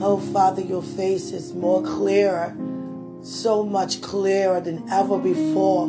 [0.00, 2.56] Oh, Father, your face is more clearer,
[3.22, 5.88] so much clearer than ever before.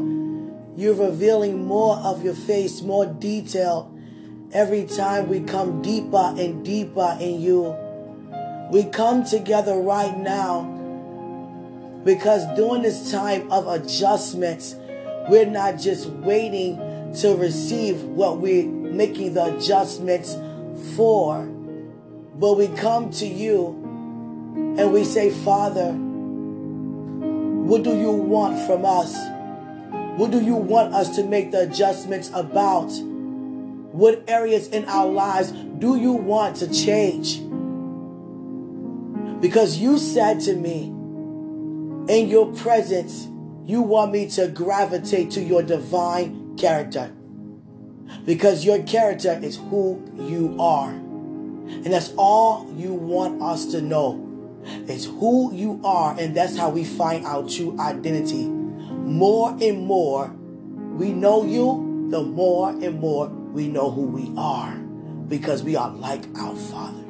[0.75, 3.95] You're revealing more of your face, more detail
[4.53, 7.75] every time we come deeper and deeper in you.
[8.71, 10.75] We come together right now
[12.05, 14.75] because during this time of adjustments,
[15.27, 16.77] we're not just waiting
[17.15, 20.37] to receive what we're making the adjustments
[20.95, 21.43] for,
[22.35, 23.81] but we come to you
[24.77, 29.17] and we say, Father, what do you want from us?
[30.19, 32.91] What do you want us to make the adjustments about?
[32.91, 37.39] What areas in our lives do you want to change?
[39.41, 40.94] Because you said to me,
[42.07, 43.27] in your presence,
[43.65, 47.11] you want me to gravitate to your divine character.
[48.25, 50.91] Because your character is who you are.
[50.91, 54.21] And that's all you want us to know.
[54.87, 58.45] It's who you are, and that's how we find our true identity.
[58.45, 60.29] More and more
[60.93, 64.75] we know you, the more and more we know who we are.
[64.75, 67.04] Because we are like our Father.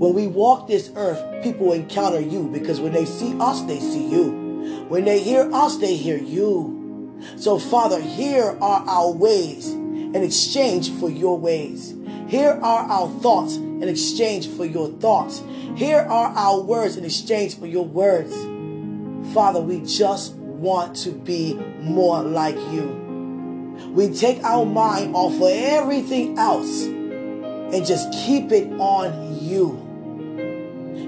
[0.00, 4.08] When we walk this earth, people encounter you because when they see us, they see
[4.08, 4.86] you.
[4.88, 7.20] When they hear us, they hear you.
[7.36, 11.94] So, Father, here are our ways in exchange for your ways.
[12.28, 15.42] Here are our thoughts in exchange for your thoughts.
[15.76, 18.34] Here are our words in exchange for your words.
[19.34, 23.76] Father, we just want to be more like you.
[23.92, 29.88] We take our mind off of everything else and just keep it on you.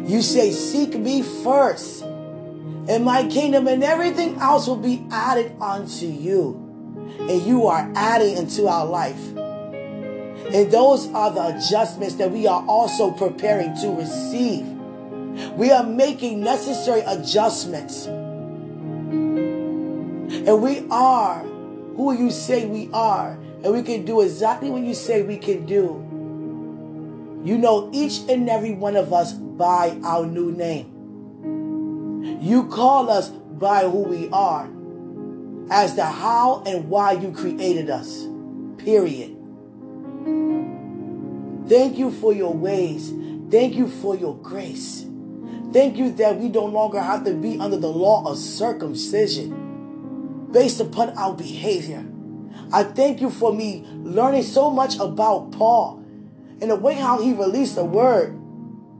[0.04, 6.06] You say, Seek me first in my kingdom, and everything else will be added unto
[6.06, 6.58] you.
[7.20, 9.36] And you are adding into our life.
[10.52, 14.66] And those are the adjustments that we are also preparing to receive.
[15.56, 18.06] We are making necessary adjustments.
[18.06, 19.32] And
[20.62, 21.38] we are
[21.96, 23.38] who you say we are.
[23.64, 26.06] And we can do exactly what you say we can do.
[27.44, 32.38] You know each and every one of us by our new name.
[32.40, 34.68] You call us by who we are
[35.70, 38.26] as to how and why you created us.
[38.78, 39.36] Period.
[41.68, 43.12] Thank you for your ways.
[43.50, 45.06] Thank you for your grace.
[45.72, 50.80] Thank you that we no longer have to be under the law of circumcision based
[50.80, 52.04] upon our behavior.
[52.72, 56.01] I thank you for me learning so much about Paul
[56.62, 58.34] and the way how he released the word.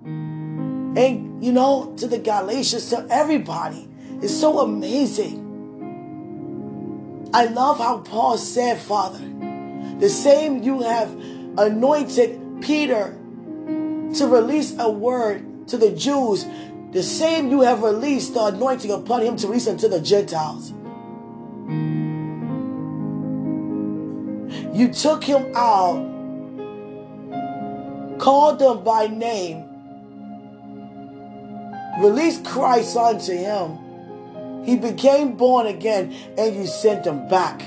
[0.05, 3.89] And, you know, to the Galatians, to everybody.
[4.21, 5.39] It's so amazing.
[7.33, 9.21] I love how Paul said, Father,
[10.01, 11.11] the same you have
[11.57, 13.17] anointed Peter
[14.17, 16.45] to release a word to the Jews,
[16.91, 20.73] the same you have released the anointing upon him to release unto the Gentiles.
[24.77, 26.12] You took him out
[28.23, 29.69] called them by name,
[32.01, 34.65] released Christ unto him.
[34.65, 37.61] He became born again, and you sent him back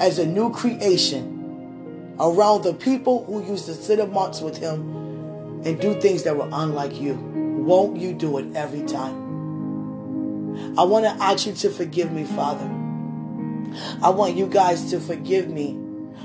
[0.00, 4.80] as a new creation around the people who used to sit amongst with him
[5.66, 7.12] and do things that were unlike you.
[7.14, 9.22] Won't you do it every time?
[10.78, 12.64] I want to ask you to forgive me, Father.
[14.02, 15.83] I want you guys to forgive me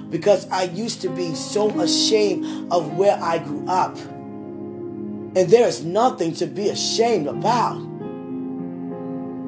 [0.10, 3.98] because I used to be so ashamed of where I grew up.
[3.98, 7.80] And there is nothing to be ashamed about.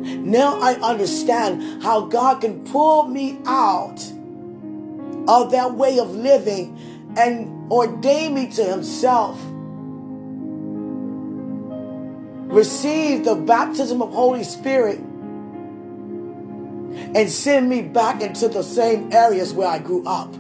[0.04, 4.00] Now I understand how God can pull me out
[5.28, 6.78] of that way of living
[7.18, 9.40] and ordain me to Himself.
[12.52, 15.00] Receive the baptism of Holy Spirit
[17.16, 20.36] and send me back into the same areas where I grew up.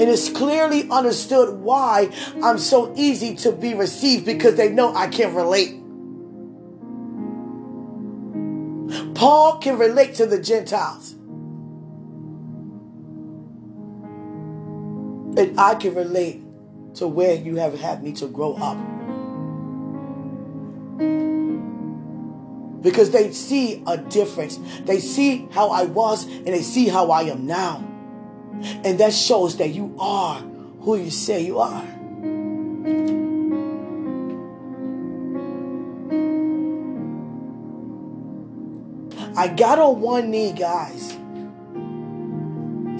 [0.00, 2.10] It is clearly understood why
[2.42, 5.80] I'm so easy to be received because they know I can relate.
[9.14, 11.12] Paul can relate to the Gentiles.
[15.36, 16.42] And I can relate
[16.94, 18.76] to where you have had me to grow up.
[22.82, 24.58] Because they see a difference.
[24.82, 27.93] They see how I was and they see how I am now.
[28.84, 30.40] And that shows that you are
[30.80, 31.84] who you say you are.
[39.36, 41.12] I got on one knee, guys.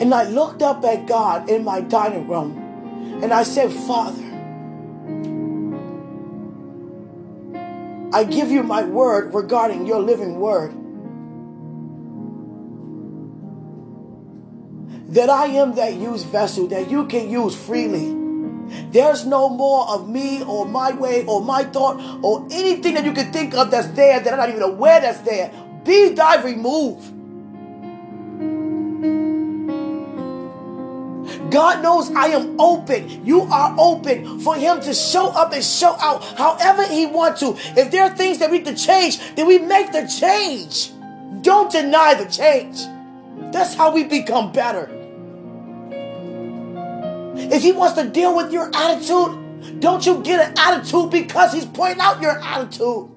[0.01, 2.59] And I looked up at God in my dining room
[3.23, 4.23] and I said, Father,
[8.12, 10.75] I give you my word regarding your living word.
[15.15, 18.13] That I am that used vessel that you can use freely.
[18.91, 23.13] There's no more of me or my way or my thought or anything that you
[23.13, 25.53] can think of that's there that I'm not even aware that's there.
[25.85, 27.13] Be thy removed.
[31.53, 33.25] God knows I am open.
[33.25, 37.55] You are open for Him to show up and show out however He wants to.
[37.81, 40.91] If there are things that we can change, then we make the change.
[41.43, 42.81] Don't deny the change.
[43.53, 45.03] That's how we become better.
[47.52, 51.67] If He wants to deal with your attitude, don't you get an attitude because He's
[51.67, 53.11] pointing out your attitude.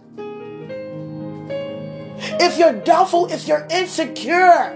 [2.20, 4.76] If you're doubtful, if you're insecure,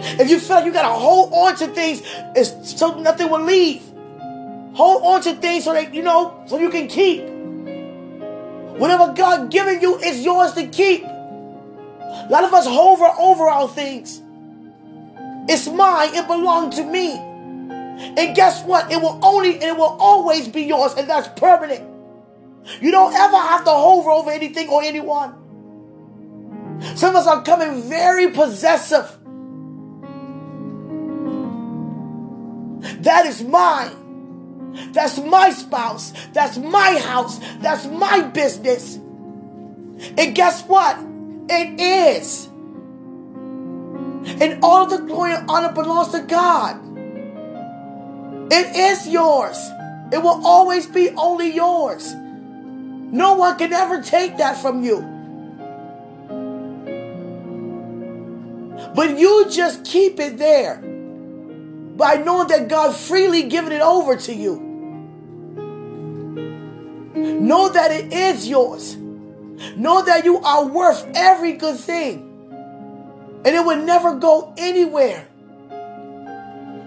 [0.00, 2.02] if you feel like you gotta hold on to things
[2.62, 3.82] so nothing will leave,
[4.74, 7.22] hold on to things so that you know so you can keep.
[8.78, 11.02] Whatever God given you is yours to keep.
[11.04, 14.22] A lot of us hover over our things.
[15.48, 17.16] It's mine, it belongs to me.
[17.16, 18.92] And guess what?
[18.92, 21.84] It will only it will always be yours, and that's permanent.
[22.80, 25.34] You don't ever have to hover over anything or anyone.
[26.94, 29.18] Some of us are coming very possessive.
[33.02, 34.92] That is mine.
[34.92, 36.12] That's my spouse.
[36.32, 37.40] That's my house.
[37.60, 38.96] That's my business.
[38.96, 40.98] And guess what?
[41.48, 42.47] It is.
[44.40, 46.80] And all the glory and honor belongs to God.
[48.52, 49.58] It is yours.
[50.12, 52.14] It will always be only yours.
[52.14, 55.00] No one can ever take that from you.
[58.94, 60.76] But you just keep it there
[61.96, 64.60] by knowing that God freely given it over to you.
[67.14, 68.96] Know that it is yours.
[69.76, 72.27] Know that you are worth every good thing.
[73.48, 75.26] And it would never go anywhere.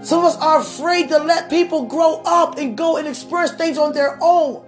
[0.03, 3.79] Some of us are afraid to let people grow up and go and experience things
[3.79, 4.63] on their own.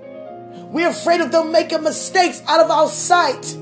[0.72, 3.56] We're afraid of them making mistakes out of our sight.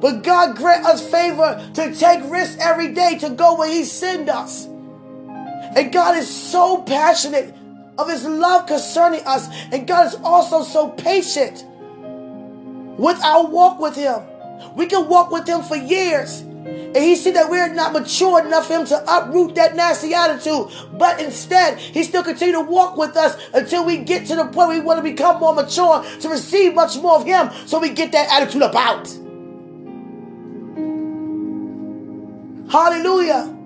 [0.00, 4.30] But God grant us favor to take risks every day to go where He send
[4.30, 4.64] us.
[4.64, 7.54] And God is so passionate
[7.98, 9.48] of His love concerning us.
[9.70, 11.62] And God is also so patient
[12.98, 14.22] with our walk with Him.
[14.76, 16.46] We can walk with Him for years.
[16.66, 20.66] And he see that we're not mature enough for him to uproot that nasty attitude.
[20.92, 24.56] But instead, he still continue to walk with us until we get to the point
[24.56, 27.90] where we want to become more mature to receive much more of him so we
[27.90, 29.06] get that attitude about.
[32.70, 33.56] Hallelujah.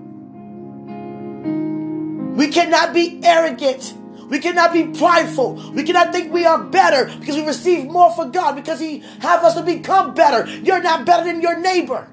[2.36, 3.94] We cannot be arrogant.
[4.28, 5.54] We cannot be prideful.
[5.72, 9.44] We cannot think we are better because we receive more for God because He have
[9.44, 10.50] us to become better.
[10.50, 12.08] You're not better than your neighbor.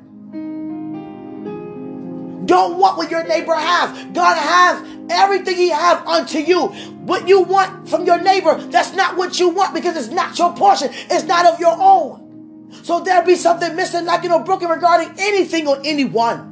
[2.51, 4.07] Don't want what your neighbor has.
[4.07, 6.67] God has everything He have unto you.
[7.07, 10.53] What you want from your neighbor, that's not what you want because it's not your
[10.53, 10.89] portion.
[10.91, 12.73] It's not of your own.
[12.83, 16.49] So there be something missing, like you know, broken regarding anything or anyone.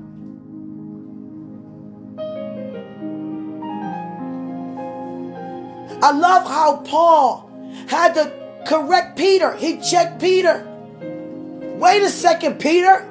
[6.02, 7.52] I love how Paul
[7.90, 8.32] had to
[8.66, 9.54] correct Peter.
[9.58, 10.66] He checked Peter.
[11.78, 13.06] Wait a second, Peter.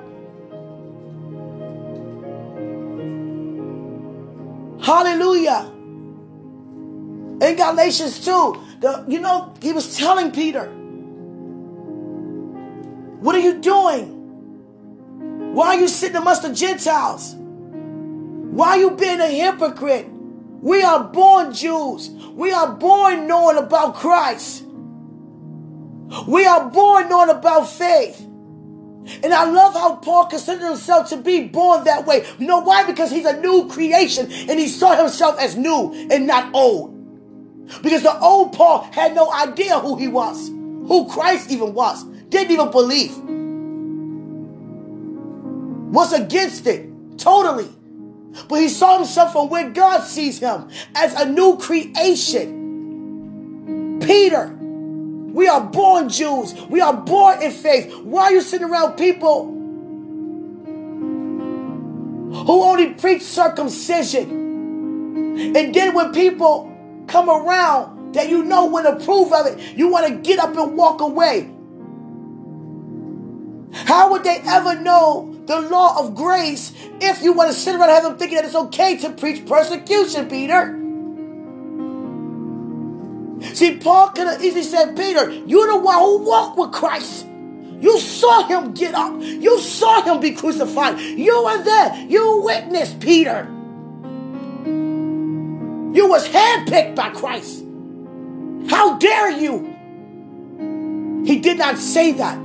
[4.89, 5.71] Hallelujah.
[7.43, 10.65] In Galatians 2, the, you know, he was telling Peter,
[13.21, 15.53] What are you doing?
[15.53, 17.35] Why are you sitting amongst the Gentiles?
[17.37, 20.09] Why are you being a hypocrite?
[20.09, 22.09] We are born Jews.
[22.33, 24.65] We are born knowing about Christ.
[26.27, 28.27] We are born knowing about faith.
[29.23, 32.27] And I love how Paul considered himself to be born that way.
[32.39, 32.85] You know why?
[32.85, 36.95] Because he's a new creation and he saw himself as new and not old.
[37.83, 42.51] Because the old Paul had no idea who he was, who Christ even was, didn't
[42.51, 43.17] even believe,
[45.93, 46.89] was against it
[47.19, 47.69] totally.
[48.49, 52.57] But he saw himself from where God sees him as a new creation.
[54.01, 54.58] Peter,
[55.39, 56.53] we are born Jews.
[56.69, 57.97] We are born in faith.
[57.99, 59.45] Why are you sitting around people
[62.35, 64.29] who only preach circumcision?
[65.55, 66.77] And then when people
[67.07, 70.77] come around that you know wouldn't approve of it, you want to get up and
[70.77, 71.49] walk away.
[73.87, 77.91] How would they ever know the law of grace if you want to sit around
[77.91, 80.78] and have them thinking that it's okay to preach persecution, Peter?
[83.43, 87.27] See, Paul could have easily said, Peter, you're the one who walked with Christ.
[87.81, 89.21] You saw him get up.
[89.21, 90.99] You saw him be crucified.
[90.99, 92.07] You were there.
[92.09, 93.47] You witnessed Peter.
[94.65, 97.65] You was handpicked by Christ.
[98.69, 99.77] How dare you?
[101.25, 102.39] He did not say that.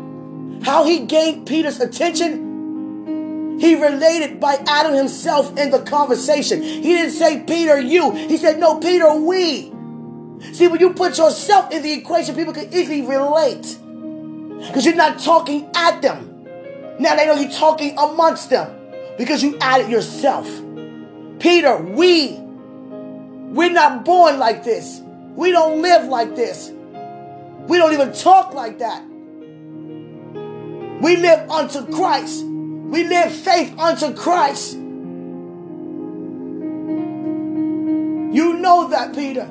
[0.64, 3.60] How he gained Peter's attention?
[3.60, 6.62] He related by adding himself in the conversation.
[6.62, 8.12] He didn't say, Peter, you.
[8.12, 9.73] He said, no, Peter, we.
[10.52, 13.78] See, when you put yourself in the equation, people can easily relate.
[14.68, 16.46] Because you're not talking at them.
[17.00, 18.76] Now they know you're talking amongst them
[19.18, 20.48] because you added yourself.
[21.40, 25.02] Peter, we, we're not born like this.
[25.36, 26.72] We don't live like this.
[27.68, 29.04] We don't even talk like that.
[31.02, 32.46] We live unto Christ.
[32.46, 34.74] We live faith unto Christ.
[38.34, 39.50] You know that, Peter.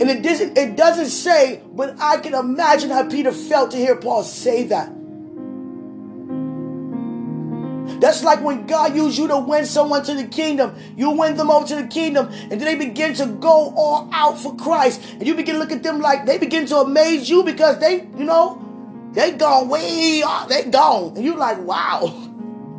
[0.00, 3.96] And it doesn't, it doesn't say, but I can imagine how Peter felt to hear
[3.96, 4.92] Paul say that.
[8.00, 10.74] That's like when God used you to win someone to the kingdom.
[10.96, 14.40] You win them over to the kingdom, and then they begin to go all out
[14.40, 15.00] for Christ.
[15.12, 18.08] And you begin to look at them like they begin to amaze you because they,
[18.16, 18.58] you know,
[19.12, 20.48] they gone way off.
[20.48, 21.16] They gone.
[21.16, 22.08] And you're like, wow,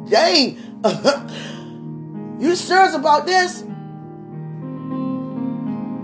[0.09, 0.57] dang.
[2.41, 3.63] you serious about this?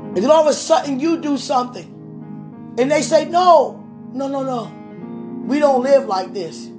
[0.09, 2.75] And then all of a sudden you do something.
[2.77, 5.45] And they say, no, no, no, no.
[5.45, 6.69] We don't live like this.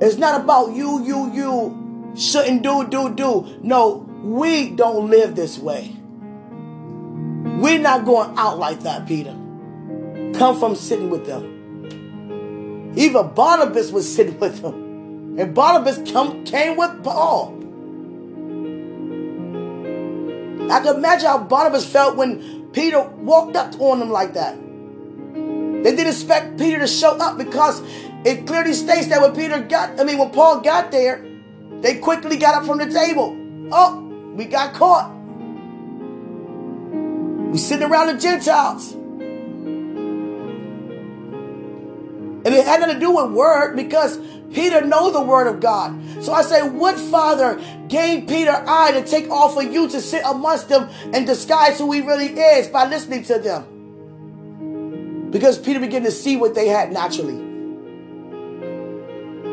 [0.00, 3.58] It's not about you, you, you shouldn't do, do, do.
[3.62, 5.94] No, we don't live this way.
[7.60, 9.36] We're not going out like that, Peter.
[10.34, 12.92] Come from sitting with them.
[12.96, 15.36] Even Barnabas was sitting with them.
[15.38, 17.57] And Barnabas come, came with Paul.
[20.70, 24.56] I can imagine how Barnabas felt when Peter walked up on them like that.
[25.82, 27.82] They didn't expect Peter to show up because
[28.24, 31.24] it clearly states that when Peter got, I mean, when Paul got there,
[31.80, 33.36] they quickly got up from the table.
[33.72, 34.00] Oh,
[34.34, 35.14] we got caught.
[37.50, 38.97] We sitting around the Gentiles.
[42.48, 44.18] And it had nothing to do with word because
[44.54, 46.00] Peter knows the word of God.
[46.22, 50.22] So I say, what father gave Peter eye to take off for you to sit
[50.24, 55.28] amongst them and disguise who he really is by listening to them?
[55.30, 57.36] Because Peter began to see what they had naturally.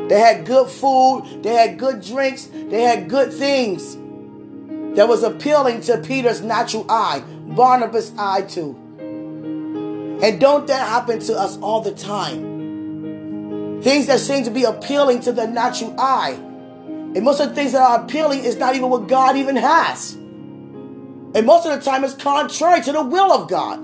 [0.08, 3.96] They had good food, they had good drinks, they had good things
[4.96, 8.74] that was appealing to Peter's natural eye, Barnabas' eye too.
[10.24, 12.55] And don't that happen to us all the time?
[13.82, 16.32] Things that seem to be appealing to the natural eye.
[16.34, 20.14] And most of the things that are appealing is not even what God even has.
[20.14, 23.82] And most of the time it's contrary to the will of God.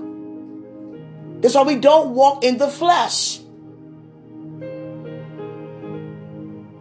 [1.42, 3.40] That's why we don't walk in the flesh.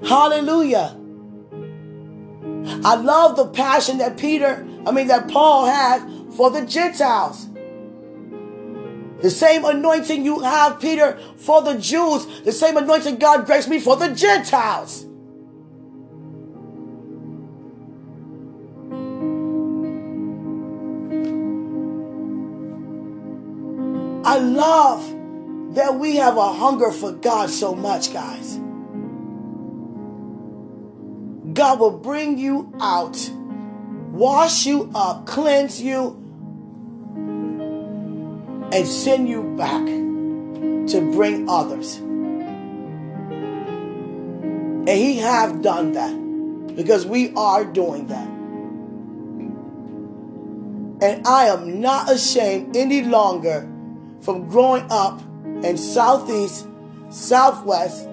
[0.07, 0.97] Hallelujah.
[2.83, 5.99] I love the passion that Peter, I mean, that Paul had
[6.35, 7.47] for the Gentiles.
[9.21, 13.79] The same anointing you have, Peter, for the Jews, the same anointing God graced me
[13.79, 15.05] for the Gentiles.
[24.23, 28.59] I love that we have a hunger for God so much, guys.
[31.53, 33.17] God will bring you out,
[34.11, 36.20] wash you up, cleanse you,
[38.73, 41.97] and send you back to bring others.
[44.87, 48.27] And he have done that because we are doing that.
[51.03, 53.67] And I am not ashamed any longer
[54.21, 55.21] from growing up
[55.63, 56.67] in Southeast,
[57.09, 58.07] Southwest,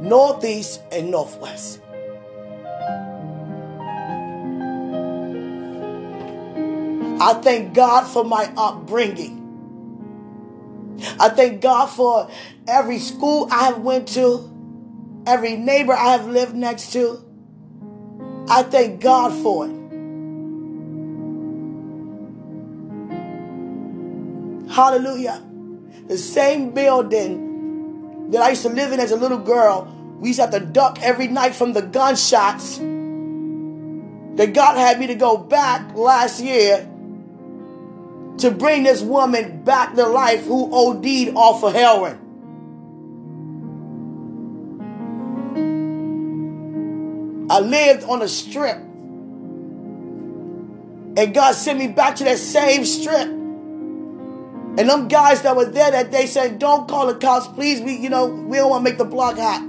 [0.00, 1.80] Northeast, and Northwest.
[7.18, 9.35] I thank God for my upbringing.
[11.18, 12.30] I thank God for
[12.66, 14.50] every school I have went to,
[15.26, 17.22] every neighbor I have lived next to.
[18.48, 19.72] I thank God for it.
[24.70, 25.42] Hallelujah.
[26.06, 30.38] The same building that I used to live in as a little girl, we used
[30.38, 32.78] to have to duck every night from the gunshots.
[34.36, 36.86] That God had me to go back last year
[38.38, 42.20] to bring this woman back to life who OD'd off of heroin.
[47.48, 48.76] I lived on a strip.
[51.18, 53.28] And God sent me back to that same strip.
[54.78, 57.80] And them guys that were there that day said, don't call the cops, please.
[57.80, 59.62] We, you know, we don't want to make the block hot.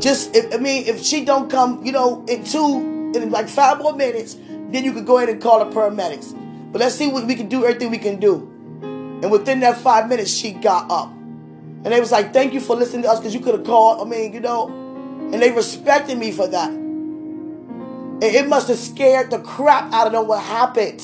[0.00, 3.78] Just, if, I mean, if she don't come, you know, in two, in like five
[3.78, 6.34] more minutes, then you could go ahead and call the paramedics.
[6.76, 8.34] But let's see what we can do, everything we can do.
[8.82, 11.10] And within that five minutes, she got up.
[11.10, 14.06] And they was like, thank you for listening to us because you could have called.
[14.06, 16.68] I mean, you know, and they respected me for that.
[16.68, 21.00] And it must have scared the crap out of them what happened.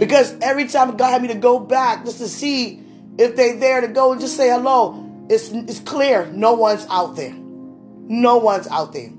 [0.00, 2.82] Because every time God had me to go back just to see
[3.18, 7.14] if they there to go and just say hello, it's, it's clear no one's out
[7.14, 7.34] there.
[7.36, 9.12] No one's out there.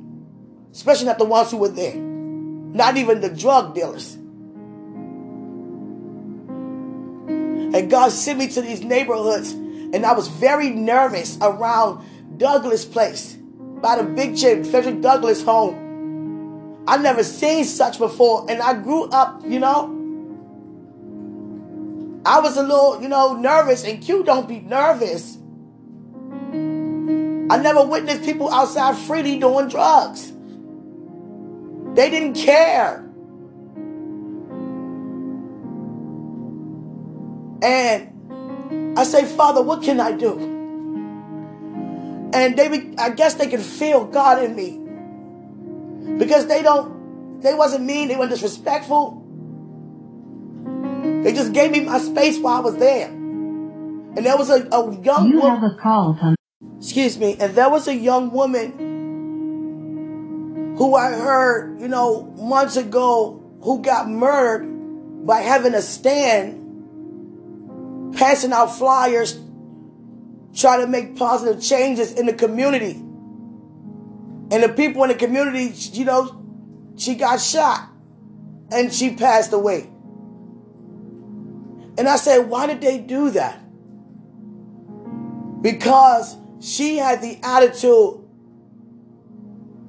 [0.73, 1.95] Especially not the ones who were there.
[1.95, 4.17] Not even the drug dealers.
[7.77, 12.03] And God sent me to these neighborhoods, and I was very nervous around
[12.39, 16.83] Douglas Place by the big chick, Frederick Douglass home.
[16.87, 19.93] I never seen such before, and I grew up, you know.
[22.25, 25.37] I was a little, you know, nervous, and Q don't be nervous.
[27.51, 30.33] I never witnessed people outside freely doing drugs.
[31.93, 33.06] They didn't care.
[37.61, 40.57] And I say, Father, what can I do?
[42.33, 44.79] and they I guess they can feel God in me.
[46.17, 49.23] Because they don't they wasn't mean they weren't disrespectful.
[51.23, 53.07] They just gave me my space while I was there.
[53.09, 56.35] And there was a, a young you woman, have a call from
[56.77, 57.37] excuse me.
[57.39, 58.71] And there was a young woman
[60.77, 64.65] who I heard you know months ago who got murdered
[65.25, 66.63] by having a stand
[68.17, 69.39] passing out flyers
[70.55, 72.93] trying to make positive changes in the community.
[74.49, 76.43] And the people in the community, you know,
[76.97, 77.89] she got shot
[78.71, 79.89] and she passed away.
[81.97, 83.59] And I said, why did they do that?
[85.61, 88.23] Because she had the attitude,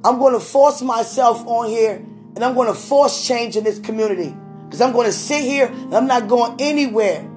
[0.04, 3.78] I'm going to force myself on here and I'm going to force change in this
[3.78, 4.34] community.
[4.64, 7.28] Because I'm going to sit here and I'm not going anywhere.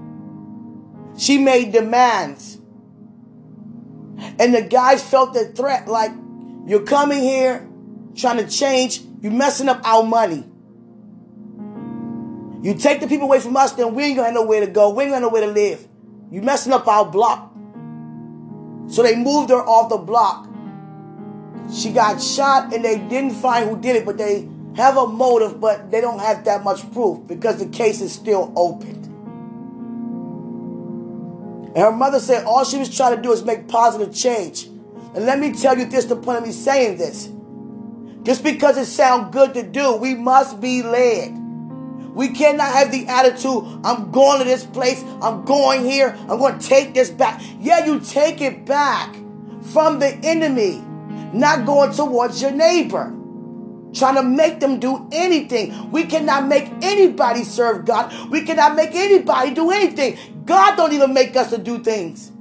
[1.17, 2.57] She made demands.
[4.39, 6.11] And the guys felt the threat like,
[6.65, 7.67] you're coming here
[8.15, 10.45] trying to change, you're messing up our money.
[12.61, 14.91] You take the people away from us, then we ain't gonna have nowhere to go.
[14.91, 15.87] We ain't gonna have nowhere to live.
[16.29, 17.51] You messing up our block.
[18.87, 20.47] So they moved her off the block.
[21.73, 25.59] She got shot and they didn't find who did it, but they have a motive,
[25.59, 29.00] but they don't have that much proof because the case is still open.
[31.73, 34.65] And her mother said all she was trying to do is make positive change.
[34.65, 37.29] And let me tell you this, the point of me saying this.
[38.23, 41.37] Just because it sounds good to do, we must be led.
[42.13, 46.59] We cannot have the attitude, I'm going to this place, I'm going here, I'm going
[46.59, 47.41] to take this back.
[47.57, 49.15] Yeah, you take it back
[49.61, 50.83] from the enemy,
[51.33, 53.17] not going towards your neighbor
[53.93, 55.91] trying to make them do anything.
[55.91, 58.29] We cannot make anybody serve God.
[58.29, 60.17] We cannot make anybody do anything.
[60.45, 62.31] God don't even make us to do things.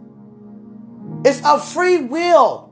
[1.24, 2.70] It's a free will.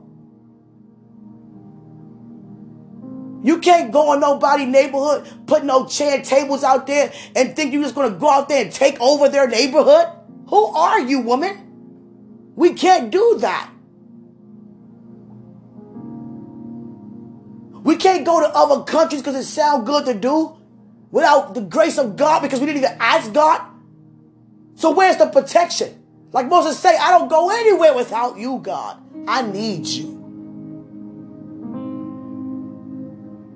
[3.41, 7.83] You can't go in nobody neighborhood, put no chair tables out there and think you're
[7.83, 10.07] just to go out there and take over their neighborhood.
[10.49, 12.51] Who are you, woman?
[12.55, 13.71] We can't do that.
[17.83, 20.57] We can't go to other countries because it sounds good to do
[21.11, 23.61] without the grace of God because we didn't even ask God.
[24.79, 26.01] So where's the protection?
[26.31, 28.97] Like Moses say, I don't go anywhere without you, God.
[29.27, 30.15] I need you.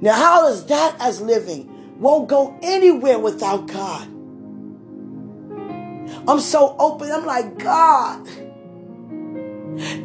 [0.02, 1.98] Now, how is that as living?
[1.98, 4.06] Won't go anywhere without God.
[6.28, 7.10] I'm so open.
[7.10, 8.28] I'm like, God,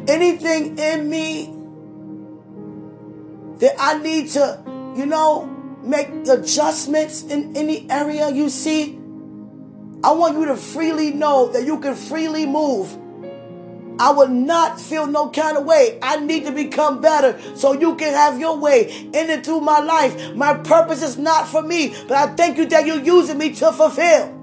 [0.07, 1.53] anything in me
[3.57, 4.63] that I need to,
[4.95, 5.47] you know,
[5.83, 8.98] make adjustments in any area you see.
[10.03, 12.97] I want you to freely know that you can freely move.
[13.99, 15.99] I will not feel no kind of way.
[16.01, 19.79] I need to become better so you can have your way in and through my
[19.79, 20.35] life.
[20.35, 23.73] My purpose is not for me, but I thank you that you're using me to
[23.73, 24.37] fulfill.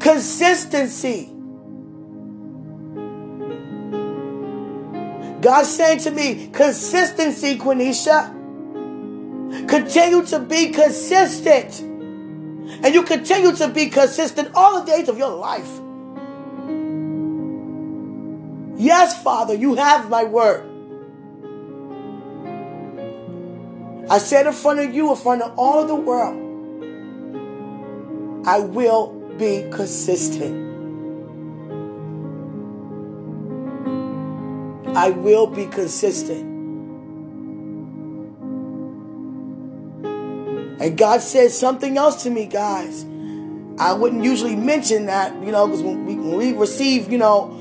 [0.00, 1.34] Consistency.
[5.42, 8.36] God's saying to me, consistency, Quenisha.
[9.68, 11.87] Continue to be consistent.
[12.82, 15.68] And you continue to be consistent all the days of your life.
[18.78, 20.64] Yes, Father, you have my word.
[24.10, 26.44] I said in front of you, in front of all of the world,
[28.46, 30.66] I will be consistent.
[34.96, 36.57] I will be consistent.
[40.80, 43.04] And God said something else to me, guys.
[43.78, 47.54] I wouldn't usually mention that, you know, because when we, when we receive, you know,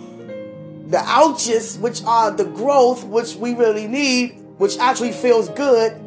[0.87, 5.99] the ouches, which are the growth, which we really need, which actually feels good,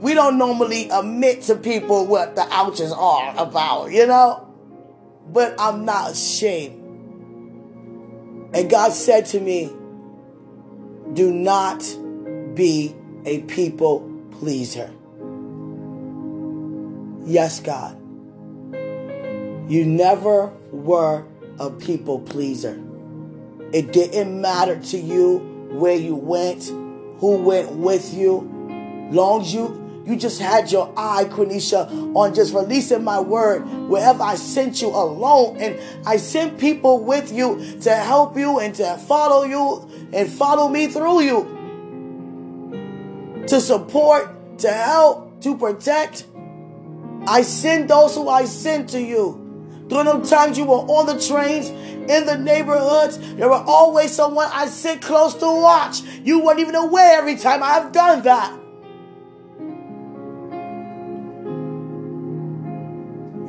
[0.00, 4.48] we don't normally admit to people what the ouches are about, you know?
[5.28, 6.78] But I'm not ashamed.
[8.54, 9.70] And God said to me,
[11.12, 11.80] do not
[12.54, 12.94] be
[13.24, 14.90] a people pleaser.
[17.24, 17.96] Yes, God.
[19.70, 21.24] You never were
[21.58, 22.80] a people pleaser.
[23.72, 25.38] It didn't matter to you
[25.70, 26.64] where you went,
[27.18, 28.48] who went with you.
[29.10, 34.22] Long as you you just had your eye, Quenisha, on just releasing my word wherever
[34.22, 35.58] I sent you alone.
[35.58, 40.68] And I sent people with you to help you and to follow you and follow
[40.68, 41.44] me through you.
[43.46, 46.26] To support, to help, to protect.
[47.26, 49.38] I send those who I send to you.
[49.88, 54.48] During them times you were on the trains, in the neighborhoods, there were always someone
[54.52, 56.00] I sit close to watch.
[56.24, 58.58] You weren't even aware every time I have done that.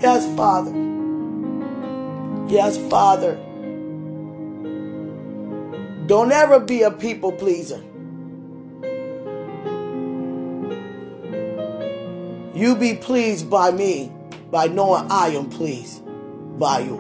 [0.02, 0.72] Yes, Father.
[2.48, 3.36] Yes, Father.
[6.06, 7.82] Don't ever be a people pleaser.
[12.54, 14.12] You be pleased by me
[14.52, 16.04] by knowing I am pleased
[16.60, 16.98] by you.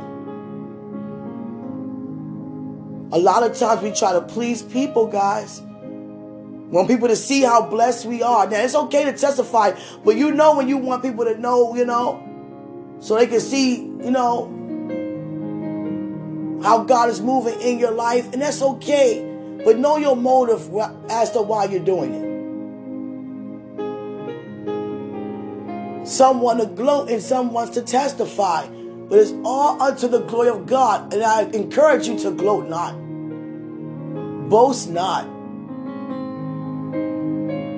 [3.12, 5.62] A lot of times we try to please people, guys.
[5.62, 8.50] Want people to see how blessed we are.
[8.50, 11.86] Now it's okay to testify, but you know when you want people to know, you
[11.86, 14.50] know, so they can see, you know,
[16.64, 19.30] how God is moving in your life, and that's okay.
[19.64, 20.68] But know your motive
[21.12, 22.33] as to why you're doing it.
[26.04, 30.50] Some want to gloat and some wants to testify, but it's all unto the glory
[30.50, 31.14] of God.
[31.14, 32.94] And I encourage you to gloat not,
[34.50, 35.26] boast not,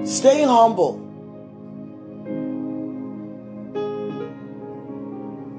[0.08, 1.02] stay humble.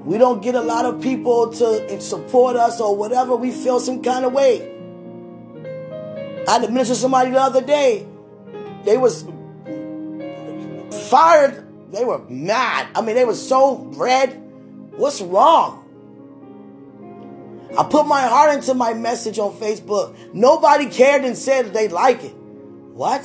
[0.03, 3.35] We don't get a lot of people to support us or whatever.
[3.35, 4.73] We feel some kind of way.
[6.47, 8.07] I had to minister to somebody the other day.
[8.85, 9.25] They was
[11.09, 11.66] fired.
[11.91, 12.87] They were mad.
[12.95, 14.33] I mean, they were so red.
[14.95, 15.83] What's wrong?
[17.77, 20.15] I put my heart into my message on Facebook.
[20.33, 22.33] Nobody cared and said they like it.
[22.33, 23.21] What?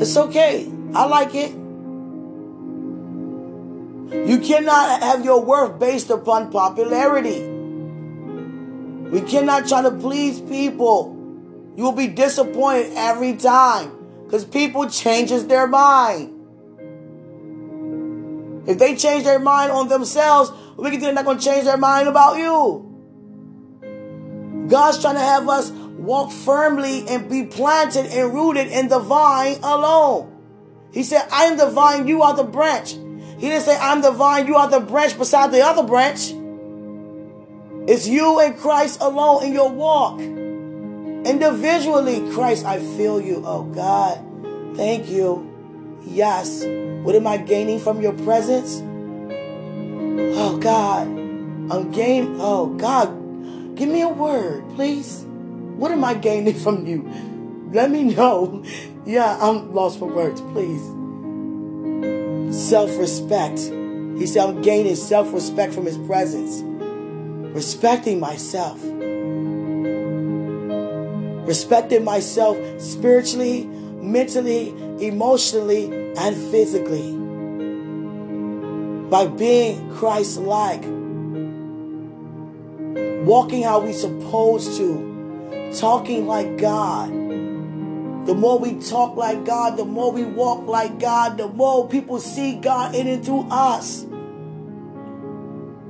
[0.00, 0.72] It's okay.
[0.94, 1.52] I like it.
[4.12, 7.42] You cannot have your worth based upon popularity.
[9.10, 11.16] We cannot try to please people.
[11.76, 13.92] You will be disappointed every time
[14.24, 16.39] because people changes their mind.
[18.70, 21.76] If they change their mind on themselves, we can they're not going to change their
[21.76, 22.86] mind about you.
[24.68, 29.56] God's trying to have us walk firmly and be planted and rooted in the vine
[29.64, 30.36] alone.
[30.92, 32.92] He said, I am the vine, you are the branch.
[32.92, 36.32] He didn't say, I'm the vine, you are the branch beside the other branch.
[37.88, 40.20] It's you and Christ alone in your walk.
[40.20, 43.42] Individually, Christ, I feel you.
[43.44, 44.24] Oh God,
[44.76, 45.98] thank you.
[46.04, 46.62] Yes.
[47.02, 48.82] What am I gaining from your presence?
[50.36, 52.36] Oh God, I'm gaining.
[52.40, 55.24] Oh God, give me a word, please.
[55.26, 57.10] What am I gaining from you?
[57.72, 58.64] Let me know.
[59.06, 60.82] Yeah, I'm lost for words, please
[62.52, 63.58] self respect.
[63.58, 66.62] He said, I'm gaining self respect from his presence,
[67.54, 68.78] respecting myself,
[71.46, 77.16] respecting myself spiritually, mentally, emotionally, and physically.
[79.10, 80.82] By being Christ like,
[83.26, 87.20] walking how we're supposed to, talking like God
[88.26, 92.20] the more we talk like God, the more we walk like God, the more people
[92.20, 94.04] see God in and through us.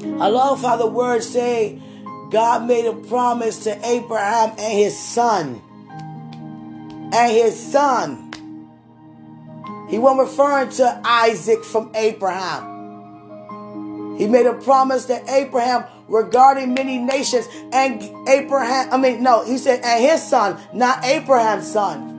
[0.02, 1.82] I love how the words say
[2.30, 5.60] God made a promise to Abraham and his son.
[7.12, 8.29] And his son.
[9.90, 14.16] He wasn't referring to Isaac from Abraham.
[14.16, 19.58] He made a promise to Abraham regarding many nations and Abraham, I mean, no, he
[19.58, 22.16] said, and his son, not Abraham's son.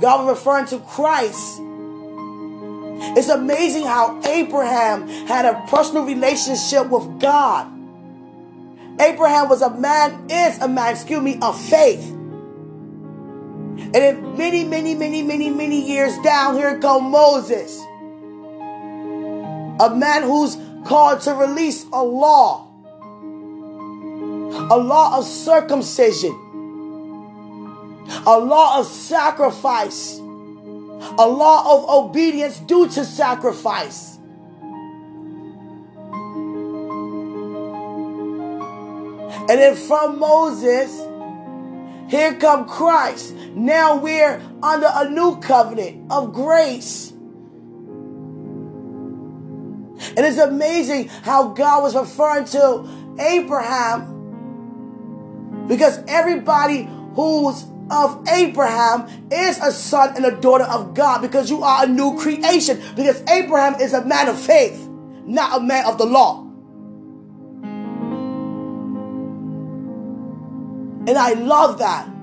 [0.00, 1.60] God was referring to Christ.
[3.16, 7.70] It's amazing how Abraham had a personal relationship with God.
[8.98, 12.15] Abraham was a man, is a man, excuse me, of faith.
[13.78, 17.78] And then many, many, many, many, many years down, here come Moses.
[19.78, 22.66] A man who's called to release a law,
[24.70, 26.32] a law of circumcision,
[28.26, 34.16] a law of sacrifice, a law of obedience due to sacrifice.
[39.48, 40.90] And then from Moses,
[42.08, 43.35] here come Christ.
[43.56, 47.10] Now we're under a new covenant of grace.
[50.16, 52.86] And it's amazing how God was referring to
[53.18, 54.12] Abraham
[55.66, 61.62] because everybody who's of Abraham is a son and a daughter of God because you
[61.62, 62.82] are a new creation.
[62.94, 64.86] Because Abraham is a man of faith,
[65.24, 66.42] not a man of the law.
[71.08, 72.15] And I love that.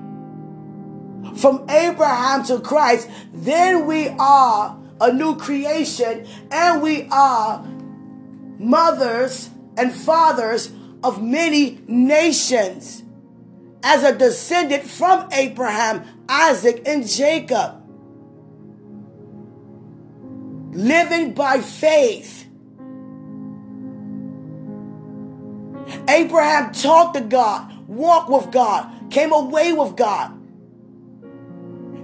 [1.36, 7.64] From Abraham to Christ, then we are a new creation and we are
[8.58, 13.02] mothers and fathers of many nations
[13.82, 17.82] as a descendant from Abraham, Isaac, and Jacob.
[20.72, 22.46] Living by faith.
[26.08, 30.40] Abraham talked to God walked with God, came away with God.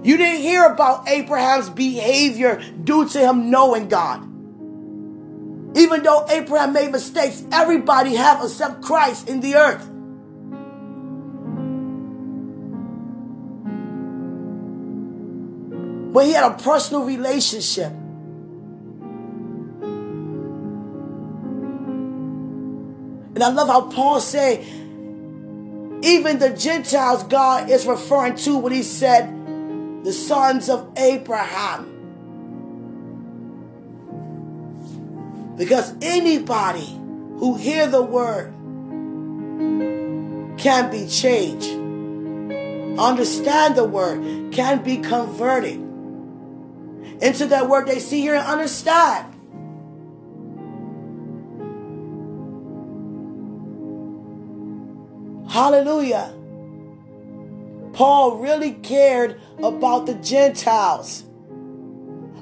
[0.03, 4.23] You didn't hear about Abraham's behavior due to him knowing God.
[5.77, 9.87] Even though Abraham made mistakes, everybody have except Christ in the earth.
[16.13, 17.93] But he had a personal relationship.
[23.33, 24.59] And I love how Paul said,
[26.03, 29.40] even the Gentiles, God is referring to when He said,
[30.03, 31.87] the sons of Abraham.
[35.57, 36.87] Because anybody
[37.37, 38.53] who hear the word
[40.57, 41.69] can be changed.
[42.99, 45.79] Understand the word, can be converted
[47.21, 49.27] into that word they see here and understand.
[55.47, 56.33] Hallelujah.
[57.93, 61.23] Paul really cared about the Gentiles.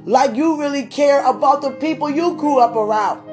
[0.06, 3.28] Like you really care about the people you grew up around.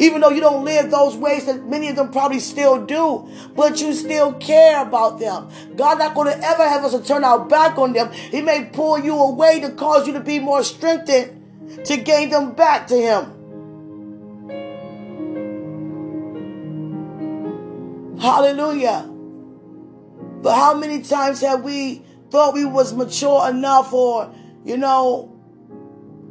[0.00, 3.80] Even though you don't live those ways that many of them probably still do, but
[3.80, 5.48] you still care about them.
[5.76, 8.10] God not going to ever have us to turn our back on them.
[8.10, 12.52] He may pull you away to cause you to be more strengthened to gain them
[12.52, 13.38] back to Him.
[18.18, 19.11] Hallelujah.
[20.42, 25.28] But how many times have we thought we was mature enough or, you know,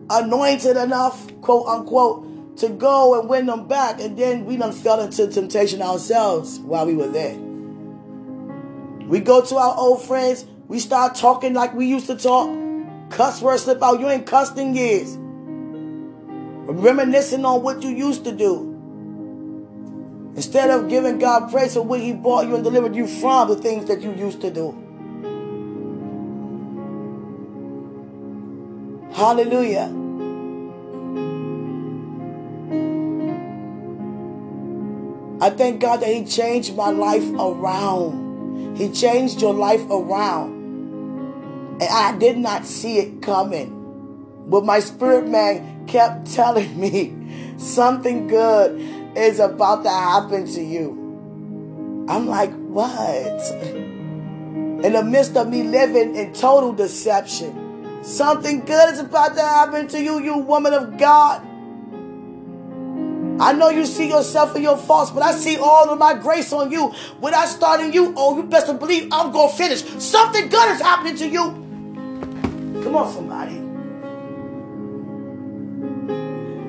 [0.10, 5.00] anointed enough, quote unquote, to go and win them back, and then we done fell
[5.00, 7.38] into temptation ourselves while we were there.
[9.08, 12.50] We go to our old friends, we start talking like we used to talk.
[13.10, 14.00] Cuss words slip out.
[14.00, 15.18] You ain't cussed in years.
[15.20, 18.71] Reminiscing on what you used to do.
[20.36, 23.56] Instead of giving God praise for what He bought you and delivered you from the
[23.56, 24.72] things that you used to do.
[29.14, 29.92] Hallelujah.
[35.42, 38.78] I thank God that He changed my life around.
[38.78, 40.62] He changed your life around.
[41.82, 43.78] And I did not see it coming.
[44.48, 52.06] But my spirit man kept telling me something good is about to happen to you.
[52.10, 53.52] I'm like, what?
[54.84, 59.88] In the midst of me living in total deception, something good is about to happen
[59.90, 61.42] to you, you woman of God.
[63.40, 66.54] I know you see yourself in your faults, but I see all of my grace
[66.54, 66.88] on you.
[67.20, 69.84] When I start in you, oh, you best believe I'm going to finish.
[70.02, 71.44] Something good is happening to you.
[72.84, 73.61] Come on, somebody.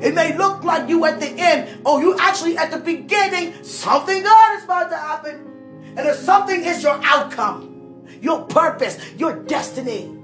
[0.02, 3.62] It may look like you at the end, or you actually at the beginning.
[3.62, 5.94] Something good is about to happen.
[5.96, 10.18] And if something is your outcome, your purpose, your destiny,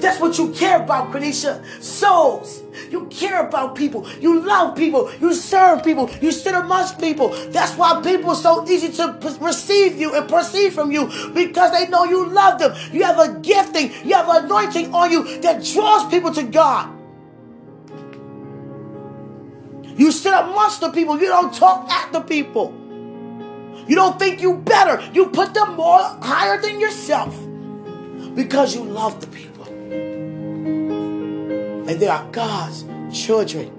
[0.00, 1.64] That's what you care about, Quenisha.
[1.82, 2.62] Souls.
[2.90, 4.06] You care about people.
[4.20, 5.10] You love people.
[5.20, 6.10] You serve people.
[6.20, 7.28] You sit amongst people.
[7.50, 11.88] That's why people are so easy to receive you and perceive from you because they
[11.88, 12.76] know you love them.
[12.92, 13.92] You have a gifting.
[14.04, 16.95] You have an anointing on you that draws people to God.
[19.96, 21.18] You sit amongst the people.
[21.18, 22.74] You don't talk at the people.
[23.88, 25.02] You don't think you better.
[25.12, 27.34] You put them more higher than yourself
[28.34, 29.64] because you love the people.
[31.88, 33.72] And they are God's children.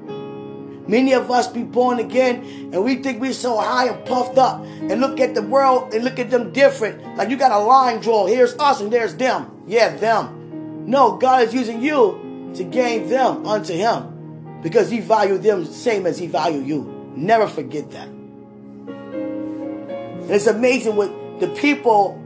[0.88, 4.64] Many of us be born again and we think we're so high and puffed up
[4.64, 7.18] and look at the world and look at them different.
[7.18, 8.26] Like you got a line draw.
[8.26, 9.64] Here's us and there's them.
[9.68, 10.86] Yeah, them.
[10.88, 14.17] No, God is using you to gain them unto Him
[14.62, 17.12] because he valued them same as he valued you.
[17.16, 18.08] Never forget that.
[20.28, 22.22] And it's amazing what the people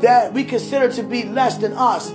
[0.00, 2.12] that we consider to be less than us,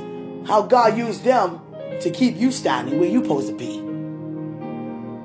[0.47, 1.59] how God used them
[2.01, 3.81] to keep you standing where you're supposed to be.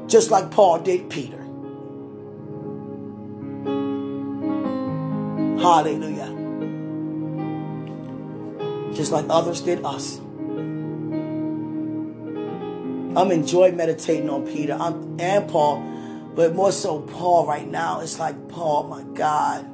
[0.08, 1.42] Just like Paul did Peter.
[5.60, 6.32] Hallelujah.
[8.94, 10.20] Just like others did us.
[13.16, 15.80] I'm enjoying meditating on Peter I'm, and Paul,
[16.34, 18.00] but more so Paul right now.
[18.00, 19.66] It's like, Paul, my God.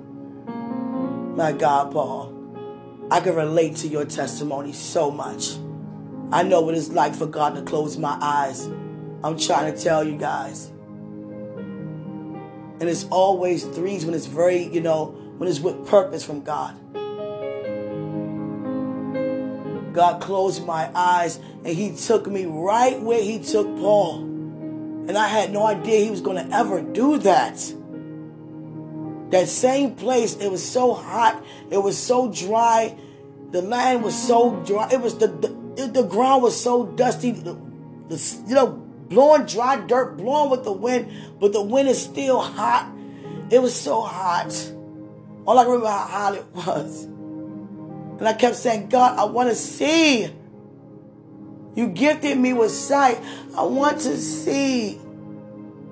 [1.37, 2.33] My God, Paul.
[3.11, 5.57] I can relate to your testimony so much.
[6.31, 8.67] I know what it's like for God to close my eyes.
[9.25, 10.69] I'm trying to tell you guys.
[12.79, 15.07] And it's always threes when it's very, you know,
[15.39, 16.79] when it's with purpose from God.
[19.93, 24.23] God closed my eyes and he took me right where he took Paul.
[24.23, 27.57] And I had no idea he was going to ever do that.
[29.31, 32.97] That same place, it was so hot, it was so dry,
[33.51, 35.29] the land was so dry, it was the
[35.77, 37.59] the, the ground was so dusty, the,
[38.09, 38.69] the, you know,
[39.09, 42.93] blowing dry dirt, blowing with the wind, but the wind is still hot.
[43.51, 44.53] It was so hot.
[45.47, 47.09] All I remember how hot it was.
[48.19, 50.29] And I kept saying, God, I want to see.
[51.75, 53.19] You gifted me with sight.
[53.57, 54.97] I want to see.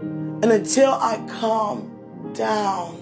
[0.02, 3.00] And until I calm down,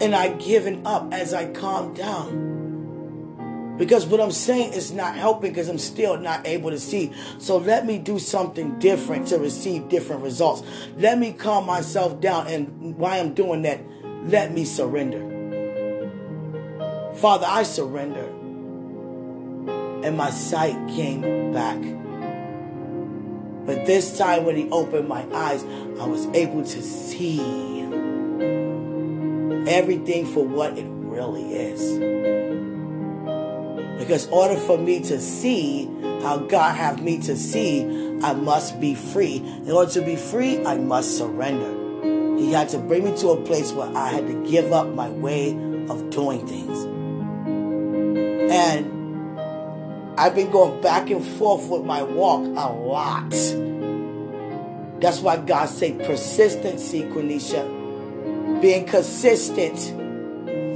[0.00, 3.76] and I given up as I calm down.
[3.78, 7.12] Because what I'm saying is not helping because I'm still not able to see.
[7.38, 10.62] So let me do something different to receive different results.
[10.96, 12.46] Let me calm myself down.
[12.46, 13.80] And while I'm doing that,
[14.24, 15.35] let me surrender.
[17.16, 18.26] Father, I surrender.
[20.04, 21.80] And my sight came back.
[23.66, 25.64] But this time, when He opened my eyes,
[25.98, 27.40] I was able to see
[29.66, 31.98] everything for what it really is.
[33.98, 35.86] Because in order for me to see
[36.22, 37.82] how God have me to see,
[38.22, 39.36] I must be free.
[39.38, 41.72] In order to be free, I must surrender.
[42.38, 45.08] He had to bring me to a place where I had to give up my
[45.08, 45.52] way
[45.88, 46.95] of doing things.
[48.50, 48.96] And
[50.18, 53.30] I've been going back and forth with my walk a lot.
[55.00, 58.60] That's why God say persistency, Quenisha.
[58.62, 59.78] Being consistent.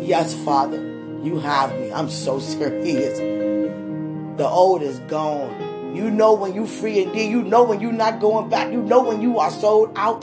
[0.04, 0.76] Yes, Father,
[1.22, 1.90] you have me.
[1.92, 3.18] I'm so serious.
[3.18, 5.96] The old is gone.
[5.96, 7.30] You know when you free indeed.
[7.30, 8.70] You know when you're not going back.
[8.72, 10.22] You know when you are sold out.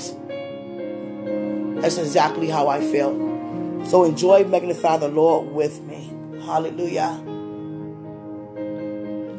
[1.82, 3.84] That's exactly how I feel.
[3.86, 6.12] So enjoy magnify the Lord with me.
[6.46, 7.37] Hallelujah.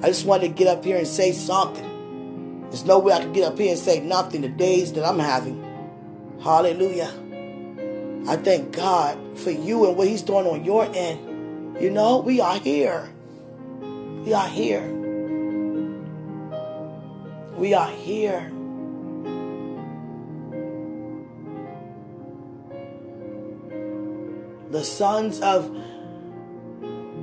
[0.00, 2.66] I just wanted to get up here and say something.
[2.70, 5.18] There's no way I can get up here and say nothing the days that I'm
[5.18, 5.64] having.
[6.40, 7.12] Hallelujah.
[8.28, 11.80] I thank God for you and what He's doing on your end.
[11.80, 13.08] You know, we are here.
[13.80, 14.86] We are here.
[17.56, 18.52] We are here.
[24.70, 25.74] The sons of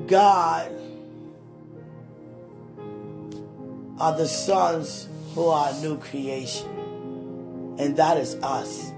[0.08, 0.72] God
[4.00, 6.68] are the sons who are a new creation.
[7.78, 8.92] And that is us.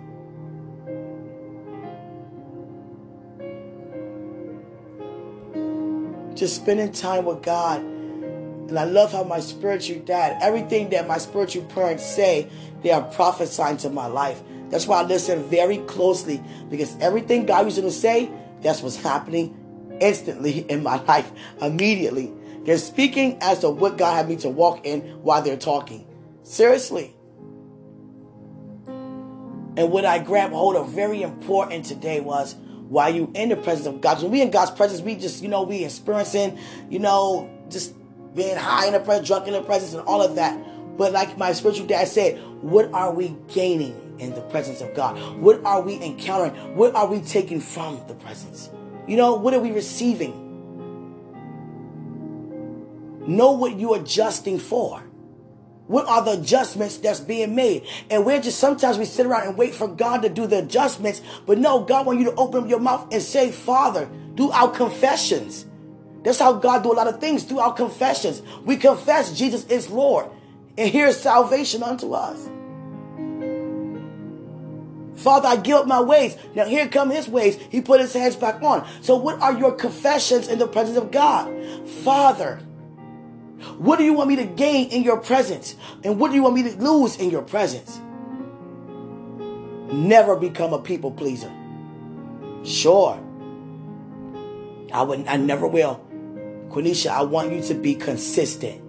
[6.35, 7.81] Just spending time with God.
[7.81, 12.49] And I love how my spiritual dad, everything that my spiritual parents say,
[12.83, 14.41] they are prophesying to my life.
[14.69, 18.29] That's why I listen very closely because everything God used to say,
[18.61, 21.31] that's what's happening instantly in my life,
[21.61, 22.33] immediately.
[22.67, 26.05] They're speaking as to what God had me to walk in while they're talking.
[26.43, 27.15] Seriously.
[28.85, 32.55] And what I grabbed hold of very important today was
[32.89, 34.21] while you in the presence of God.
[34.21, 36.59] When we in God's presence, we just, you know, we experiencing,
[36.89, 37.93] you know, just
[38.35, 40.59] being high in the presence, drunk in the presence, and all of that.
[40.97, 45.17] But like my spiritual dad said, what are we gaining in the presence of God?
[45.39, 46.75] What are we encountering?
[46.75, 48.69] What are we taking from the presence?
[49.07, 50.46] You know, what are we receiving?
[53.27, 55.03] Know what you're adjusting for.
[55.87, 57.85] What are the adjustments that's being made?
[58.09, 61.21] And we're just sometimes we sit around and wait for God to do the adjustments,
[61.45, 64.69] but no, God wants you to open up your mouth and say, Father, do our
[64.69, 65.65] confessions.
[66.23, 68.41] That's how God do a lot of things through our confessions.
[68.65, 70.29] We confess Jesus is Lord,
[70.77, 72.49] and here's salvation unto us.
[75.15, 76.37] Father, I give up my ways.
[76.53, 77.57] Now here come his ways.
[77.69, 78.87] He put his hands back on.
[79.01, 81.49] So what are your confessions in the presence of God?
[82.03, 82.59] Father,
[83.77, 85.75] what do you want me to gain in your presence?
[86.03, 87.99] And what do you want me to lose in your presence?
[89.91, 91.51] Never become a people pleaser.
[92.63, 93.19] Sure.
[94.93, 96.03] I would I never will.
[96.69, 98.83] Quenisha, I want you to be consistent.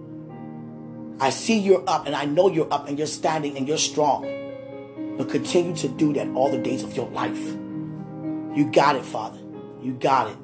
[1.21, 4.23] I see you're up and I know you're up and you're standing and you're strong.
[5.17, 7.45] But continue to do that all the days of your life.
[8.55, 9.39] You got it, Father.
[9.81, 10.37] You got it.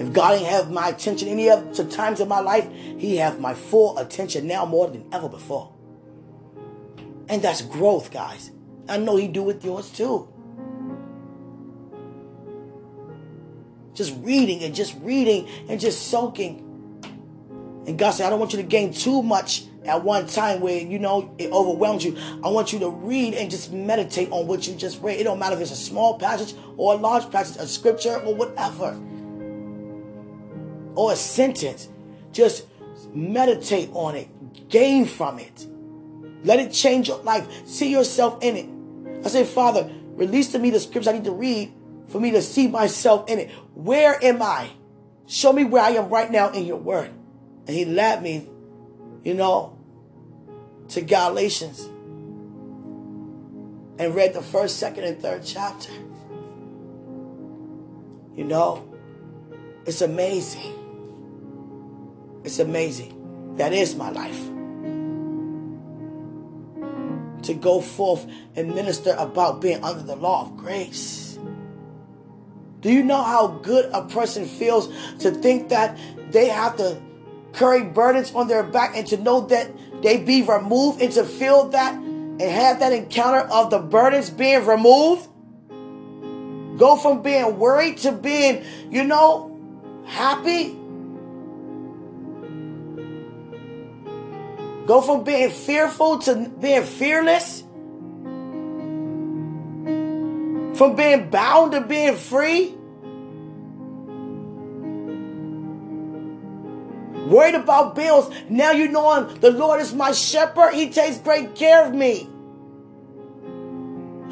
[0.00, 3.52] If God ain't have my attention any other times in my life, He have my
[3.52, 5.74] full attention now more than ever before.
[7.28, 8.50] And that's growth, guys.
[8.88, 10.26] I know He do with yours too.
[13.92, 16.66] Just reading and just reading and just soaking.
[17.86, 20.80] And God said, I don't want you to gain too much at one time where
[20.80, 22.16] you know it overwhelms you.
[22.42, 25.20] I want you to read and just meditate on what you just read.
[25.20, 28.34] It don't matter if it's a small passage or a large passage, a scripture or
[28.34, 28.98] whatever
[30.94, 31.88] or a sentence.
[32.32, 32.66] Just
[33.12, 35.66] meditate on it, gain from it.
[36.44, 37.66] Let it change your life.
[37.66, 39.24] See yourself in it.
[39.24, 41.72] I say, Father, release to me the scripts I need to read
[42.08, 43.50] for me to see myself in it.
[43.74, 44.70] Where am I?
[45.26, 47.10] Show me where I am right now in your word.
[47.66, 48.48] And he led me,
[49.22, 49.78] you know,
[50.88, 51.88] to Galatians
[53.98, 55.92] and read the first, second, and third chapter.
[58.34, 58.88] You know,
[59.86, 60.79] it's amazing.
[62.44, 63.54] It's amazing.
[63.56, 64.38] That is my life.
[67.44, 68.26] To go forth
[68.56, 71.38] and minister about being under the law of grace.
[72.80, 74.88] Do you know how good a person feels
[75.18, 75.98] to think that
[76.30, 77.00] they have to
[77.52, 79.70] carry burdens on their back and to know that
[80.02, 84.64] they be removed and to feel that and have that encounter of the burdens being
[84.66, 85.28] removed?
[86.78, 89.58] Go from being worried to being, you know,
[90.06, 90.79] happy
[94.90, 97.60] Go from being fearful to being fearless.
[100.76, 102.74] From being bound to being free.
[107.28, 108.34] Worried about bills.
[108.48, 110.74] Now you know the Lord is my shepherd.
[110.74, 112.28] He takes great care of me.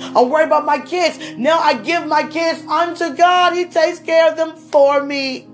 [0.01, 1.37] I'm worried about my kids.
[1.37, 3.53] Now I give my kids unto God.
[3.53, 5.47] He takes care of them for me.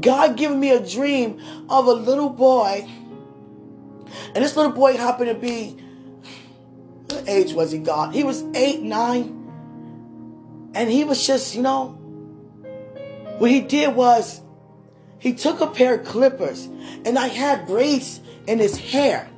[0.00, 2.88] God gave me a dream of a little boy.
[4.34, 5.76] And this little boy happened to be,
[7.08, 8.14] what age was he, God?
[8.14, 9.34] He was eight, nine.
[10.74, 11.88] And he was just, you know,
[13.38, 14.40] what he did was
[15.18, 19.28] he took a pair of clippers and I had braids in his hair.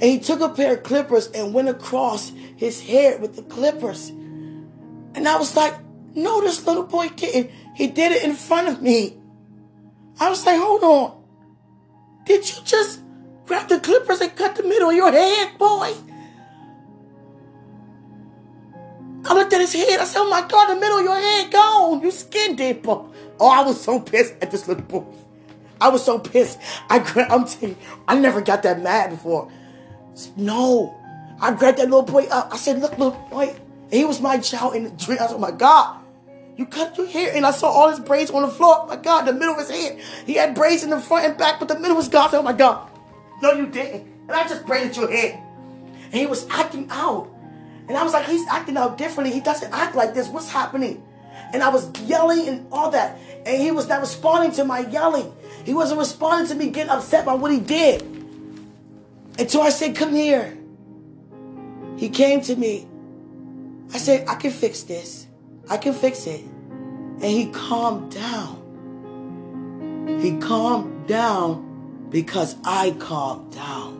[0.00, 4.10] And he took a pair of clippers and went across his hair with the clippers.
[4.10, 5.74] And I was like,
[6.14, 7.50] no, this little boy didn't.
[7.74, 9.16] He did it in front of me.
[10.20, 11.24] I was like, hold on.
[12.24, 13.00] Did you just
[13.46, 15.94] grab the clippers and cut the middle of your head, boy?
[19.24, 20.00] I looked at his head.
[20.00, 22.02] I said, oh my God, the middle of your head gone.
[22.02, 23.04] You skin boy.
[23.40, 25.04] Oh, I was so pissed at this little boy.
[25.80, 26.58] I was so pissed.
[26.88, 26.98] I,
[27.30, 29.50] I'm telling you, I never got that mad before.
[30.36, 30.94] No.
[31.40, 32.52] I grabbed that little boy up.
[32.52, 33.54] I said, look, little boy.
[33.90, 35.18] He was my child in the dream.
[35.20, 36.00] I said, oh my God.
[36.58, 38.80] You cut your hair, and I saw all his braids on the floor.
[38.80, 40.00] Oh my God, the middle of his head.
[40.26, 42.30] He had braids in the front and back, but the middle was gone.
[42.32, 42.90] Oh my God.
[43.40, 44.02] No, you didn't.
[44.22, 45.40] And I just braided your hair.
[46.06, 47.30] And he was acting out.
[47.86, 49.32] And I was like, he's acting out differently.
[49.32, 50.26] He doesn't act like this.
[50.26, 51.00] What's happening?
[51.52, 53.16] And I was yelling and all that.
[53.46, 55.32] And he was not responding to my yelling.
[55.64, 58.02] He wasn't responding to me getting upset by what he did.
[59.38, 60.58] Until I said, come here.
[61.96, 62.88] He came to me.
[63.94, 65.27] I said, I can fix this.
[65.70, 66.40] I can fix it.
[66.40, 68.58] And he calmed down.
[70.20, 73.98] He calmed down because I calmed down.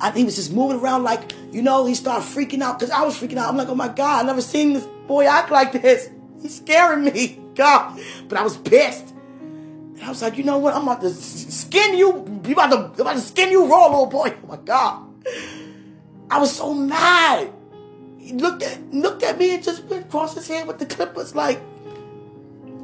[0.00, 3.02] I, he was just moving around like, you know, he started freaking out because I
[3.02, 3.48] was freaking out.
[3.48, 6.10] I'm like, oh my God, I never seen this boy act like this.
[6.42, 7.40] He's scaring me.
[7.56, 7.98] God.
[8.28, 9.14] But I was pissed.
[9.40, 10.74] And I was like, you know what?
[10.74, 12.42] I'm about to skin you.
[12.46, 14.34] You about to, I'm about to skin you raw, little boy.
[14.44, 15.02] Oh my God.
[16.30, 17.52] I was so mad.
[18.32, 21.60] Looked at looked at me and just went across his head with the clippers like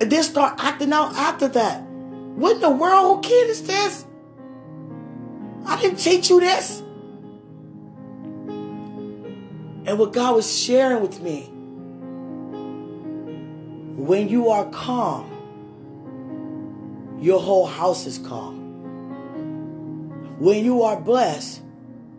[0.01, 1.83] and then start acting out after that.
[1.83, 3.25] What in the world?
[3.25, 4.05] Kid is this?
[5.67, 6.81] I didn't teach you this.
[9.85, 11.43] And what God was sharing with me,
[13.97, 15.29] when you are calm,
[17.21, 18.61] your whole house is calm.
[20.39, 21.63] When you are blessed,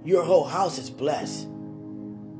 [0.05, 1.47] your whole house is blessed.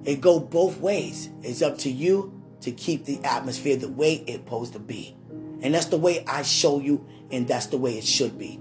[0.06, 1.30] It go both ways.
[1.42, 5.16] It's up to you to keep the atmosphere the way it's supposed to be.
[5.62, 8.60] And that's the way I show you, and that's the way it should be.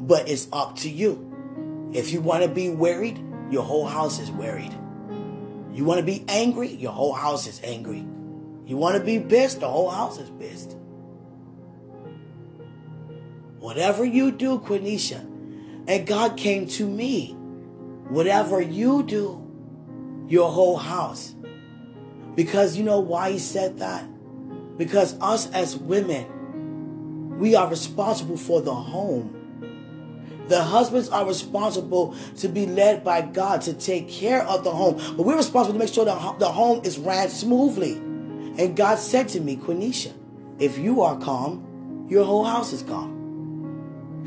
[0.00, 1.90] But it's up to you.
[1.92, 4.72] If you want to be worried, your whole house is worried.
[5.72, 8.06] You want to be angry, your whole house is angry.
[8.66, 10.76] You want to be pissed, the whole house is pissed.
[13.58, 15.20] Whatever you do, Quenisha,
[15.86, 17.32] and God came to me,
[18.08, 19.43] whatever you do,
[20.28, 21.34] your whole house.
[22.34, 24.04] Because you know why he said that?
[24.76, 29.40] Because us as women, we are responsible for the home.
[30.48, 34.96] The husbands are responsible to be led by God to take care of the home.
[35.16, 37.94] But we're responsible to make sure the, home is ran smoothly.
[37.94, 40.12] And God said to me, Quenisha,
[40.58, 43.14] if you are calm, your whole house is calm.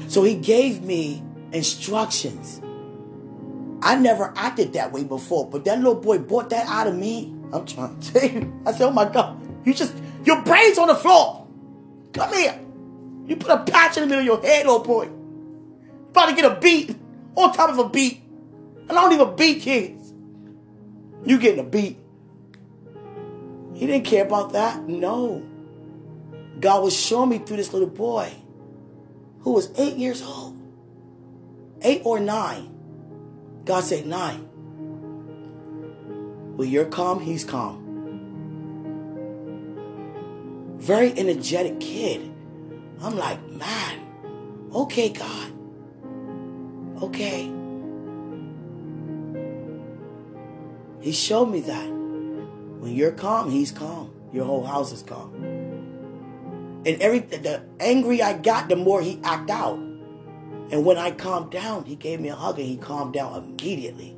[0.07, 2.61] So he gave me instructions.
[3.87, 7.33] I never acted that way before, but that little boy brought that out of me.
[7.53, 8.61] I'm trying to tell you.
[8.65, 11.47] I said, oh my God, you just, your brain's on the floor.
[12.11, 12.59] Come here.
[13.27, 15.09] You put a patch in the middle of your head, little boy.
[16.09, 16.97] About to get a beat
[17.35, 18.21] on top of a beat.
[18.89, 20.11] And I don't even beat kids.
[21.23, 21.97] You getting a beat.
[23.73, 24.83] He didn't care about that.
[24.83, 25.47] No.
[26.59, 28.33] God was showing me through this little boy
[29.43, 30.61] who was eight years old.
[31.83, 32.76] Eight or nine.
[33.67, 34.39] God said nine.
[36.55, 37.83] When you're calm, he's calm.
[40.79, 42.33] Very energetic kid.
[43.01, 44.07] I'm like, man,
[44.73, 45.51] okay, God.
[47.03, 47.51] Okay.
[51.01, 51.89] He showed me that.
[52.79, 54.13] When you're calm, he's calm.
[54.31, 55.33] Your whole house is calm.
[56.85, 59.77] And every the angry I got, the more he act out.
[60.69, 64.17] And when I calmed down, he gave me a hug and he calmed down immediately.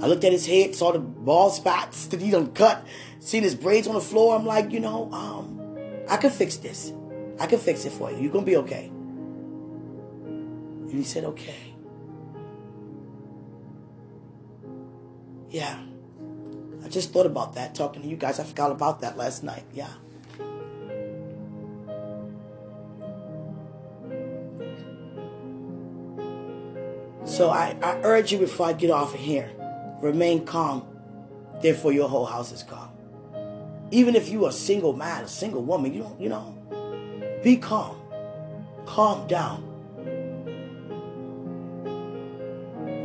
[0.00, 2.84] I looked at his head, saw the bald spots that he done cut,
[3.20, 4.36] seen his braids on the floor.
[4.36, 5.60] I'm like, you know, um,
[6.08, 6.92] I can fix this.
[7.38, 8.18] I can fix it for you.
[8.18, 8.86] You're gonna be okay.
[10.26, 11.74] And he said, okay.
[15.50, 15.80] Yeah.
[16.84, 18.40] I just thought about that talking to you guys.
[18.40, 19.64] I forgot about that last night.
[19.72, 19.92] Yeah.
[27.24, 29.50] So I, I urge you before I get off of here,
[30.00, 30.86] remain calm.
[31.60, 32.90] Therefore, your whole house is calm.
[33.90, 36.58] Even if you are single man, a single woman, you don't, you know,
[37.42, 37.96] be calm.
[38.86, 39.68] Calm down.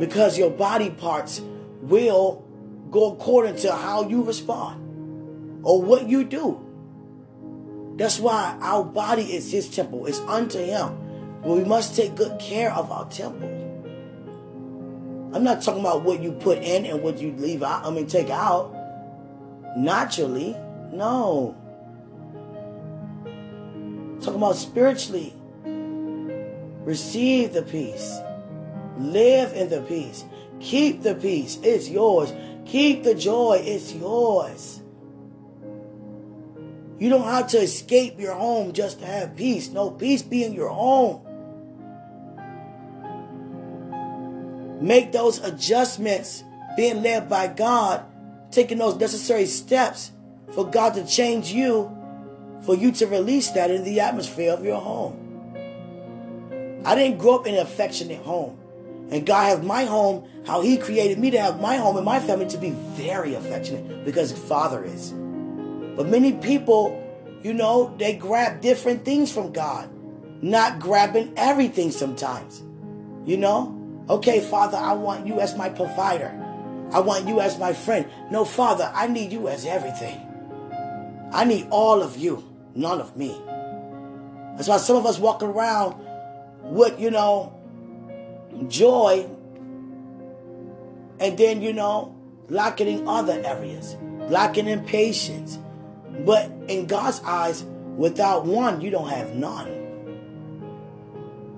[0.00, 1.40] Because your body parts
[1.82, 2.44] will
[2.90, 6.64] go according to how you respond or what you do.
[7.96, 10.06] That's why our body is his temple.
[10.06, 11.40] It's unto him.
[11.42, 13.57] But we must take good care of our temple.
[15.32, 17.84] I'm not talking about what you put in and what you leave out.
[17.84, 18.74] I mean, take out.
[19.76, 20.56] Naturally,
[20.92, 21.56] no.
[23.24, 25.34] I'm talking about spiritually.
[26.84, 28.18] Receive the peace.
[28.96, 30.24] Live in the peace.
[30.60, 31.58] Keep the peace.
[31.62, 32.32] It's yours.
[32.64, 33.60] Keep the joy.
[33.62, 34.80] It's yours.
[36.98, 39.68] You don't have to escape your home just to have peace.
[39.68, 41.20] No, peace be in your home.
[44.80, 46.44] Make those adjustments,
[46.76, 48.04] being led by God,
[48.50, 50.12] taking those necessary steps
[50.52, 51.94] for God to change you,
[52.62, 55.24] for you to release that in the atmosphere of your home.
[56.84, 58.58] I didn't grow up in an affectionate home.
[59.10, 62.20] And God has my home, how He created me to have my home and my
[62.20, 65.12] family to be very affectionate because Father is.
[65.12, 67.02] But many people,
[67.42, 69.88] you know, they grab different things from God,
[70.42, 72.62] not grabbing everything sometimes.
[73.24, 73.77] You know?
[74.10, 76.32] Okay, Father, I want you as my provider.
[76.92, 78.06] I want you as my friend.
[78.30, 80.24] No, Father, I need you as everything.
[81.32, 82.42] I need all of you,
[82.74, 83.38] none of me.
[84.56, 85.94] That's why some of us walk around
[86.62, 87.52] with, you know,
[88.68, 89.28] joy,
[91.20, 92.16] And then, you know,
[92.48, 93.96] lacking in other areas,
[94.28, 95.58] lacking in patience.
[96.24, 97.64] But in God's eyes,
[97.96, 99.68] without one, you don't have none.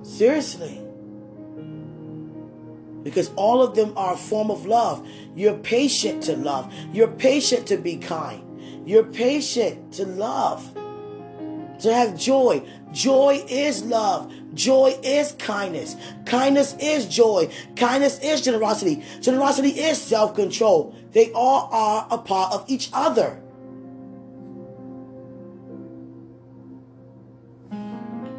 [0.03, 0.81] Seriously.
[3.03, 5.07] Because all of them are a form of love.
[5.35, 6.73] You're patient to love.
[6.93, 8.89] You're patient to be kind.
[8.89, 10.75] You're patient to love.
[11.81, 12.63] To have joy.
[12.93, 14.33] Joy is love.
[14.53, 15.97] Joy is kindness.
[16.27, 17.51] Kindness is joy.
[17.77, 19.03] Kindness is generosity.
[19.21, 20.95] Generosity is self control.
[21.13, 23.41] They all are a part of each other.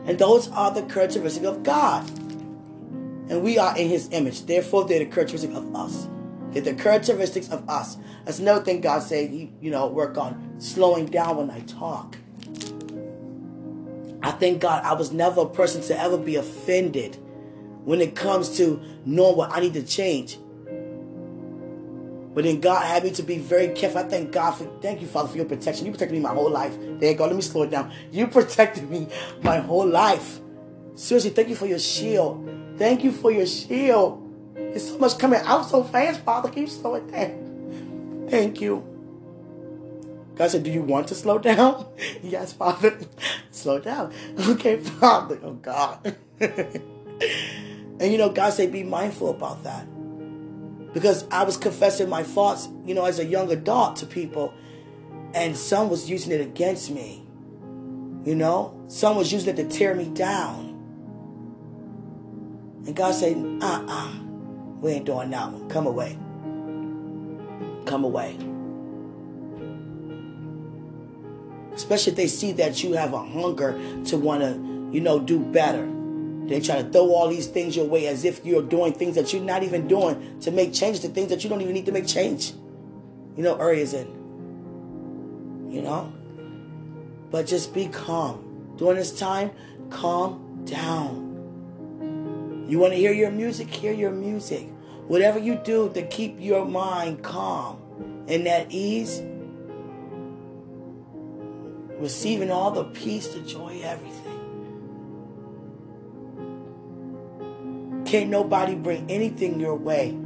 [0.05, 2.09] And those are the characteristics of God.
[3.31, 4.45] And we are in his image.
[4.45, 6.09] Therefore, they're the characteristics of us.
[6.51, 7.95] They're the characteristics of us.
[8.25, 12.17] That's another thing God said, you, you know, work on slowing down when I talk.
[14.21, 17.15] I thank God I was never a person to ever be offended
[17.85, 20.37] when it comes to knowing what I need to change.
[22.33, 23.99] But then God had me to be very careful.
[23.99, 25.85] I thank God for, thank you, Father, for your protection.
[25.85, 26.77] You protected me my whole life.
[26.77, 27.27] There you go.
[27.27, 27.93] Let me slow it down.
[28.11, 29.07] You protected me
[29.41, 30.41] my whole life.
[30.95, 32.60] Seriously, thank you for your shield.
[32.77, 34.27] Thank you for your shield.
[34.55, 36.49] It's so much coming out so fast, Father.
[36.49, 38.27] Can you slow it down?
[38.29, 38.87] Thank you.
[40.35, 41.85] God said, Do you want to slow down?
[42.23, 42.97] yes, Father.
[43.51, 44.13] slow down.
[44.39, 45.39] Okay, Father.
[45.43, 46.15] Oh, God.
[46.39, 49.85] and you know, God said, Be mindful about that.
[50.93, 54.53] Because I was confessing my faults, you know, as a young adult to people,
[55.33, 57.25] and some was using it against me.
[58.25, 60.70] You know, some was using it to tear me down.
[62.85, 64.13] And God said, uh uh-uh, uh,
[64.79, 65.69] we ain't doing that one.
[65.69, 66.17] Come away.
[67.85, 68.37] Come away.
[71.73, 74.49] Especially if they see that you have a hunger to want to,
[74.91, 75.87] you know, do better.
[76.47, 79.31] They try to throw all these things your way as if you're doing things that
[79.31, 81.91] you're not even doing to make change to things that you don't even need to
[81.91, 82.53] make change.
[83.37, 84.07] You know, areas in.
[85.71, 86.11] You know?
[87.29, 88.73] But just be calm.
[88.77, 89.51] During this time,
[89.89, 91.30] calm down.
[92.67, 93.69] You want to hear your music?
[93.69, 94.67] Hear your music.
[95.07, 97.81] Whatever you do to keep your mind calm
[98.27, 99.21] and at ease,
[101.99, 104.21] receiving all the peace, the joy, everything.
[108.05, 110.17] Can't nobody bring anything your way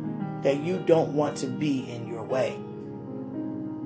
[0.41, 2.57] that you don't want to be in your way.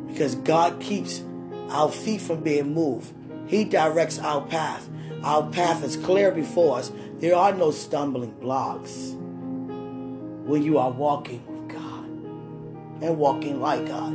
[0.07, 1.23] Because God keeps
[1.69, 3.13] our feet from being moved.
[3.47, 4.87] He directs our path.
[5.23, 6.91] Our path is clear before us.
[7.19, 9.13] There are no stumbling blocks
[10.45, 12.05] when you are walking with God
[13.03, 14.13] and walking like God.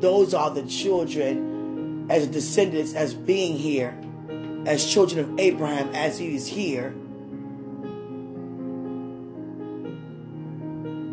[0.00, 3.98] Those are the children as descendants, as being here,
[4.66, 6.90] as children of Abraham, as he is here,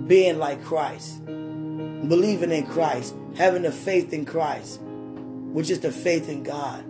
[0.08, 6.30] being like Christ, believing in Christ, having the faith in Christ, which is the faith
[6.30, 6.86] in God.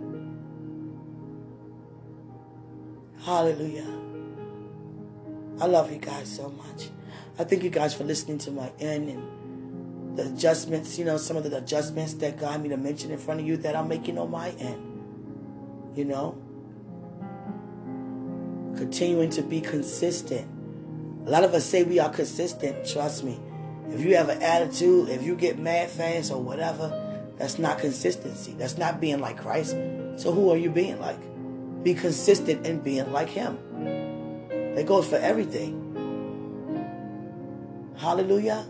[3.24, 3.86] Hallelujah.
[5.60, 6.88] I love you guys so much.
[7.38, 11.36] I thank you guys for listening to my end and the adjustments, you know, some
[11.36, 14.18] of the adjustments that God me to mention in front of you that I'm making
[14.18, 15.94] on my end.
[15.94, 16.36] You know?
[18.76, 20.48] Continuing to be consistent.
[21.24, 22.84] A lot of us say we are consistent.
[22.88, 23.38] Trust me.
[23.90, 28.54] If you have an attitude, if you get mad fast or whatever, that's not consistency.
[28.58, 29.76] That's not being like Christ.
[30.16, 31.18] So who are you being like?
[31.82, 33.58] Be consistent in being like Him.
[34.74, 35.80] That goes for everything.
[37.96, 38.66] Hallelujah.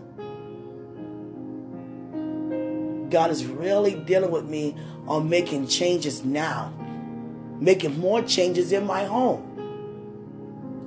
[3.09, 4.75] God is really dealing with me
[5.07, 6.73] on making changes now,
[7.59, 9.49] making more changes in my home.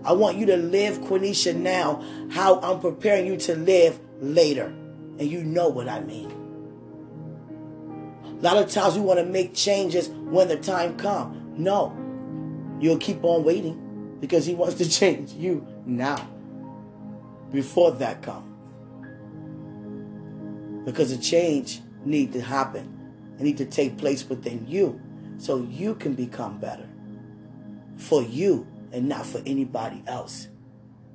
[0.05, 4.67] I want you to live, Quenisha, now how I'm preparing you to live later.
[4.67, 6.31] And you know what I mean.
[8.25, 11.59] A lot of times we want to make changes when the time comes.
[11.59, 11.89] No,
[12.81, 16.29] You'll keep on waiting because he wants to change you now
[17.53, 18.53] before that come.
[20.85, 22.93] Because a change need to happen.
[23.39, 25.01] It need to take place within you
[25.39, 26.89] so you can become better
[27.97, 30.49] for you and not for anybody else.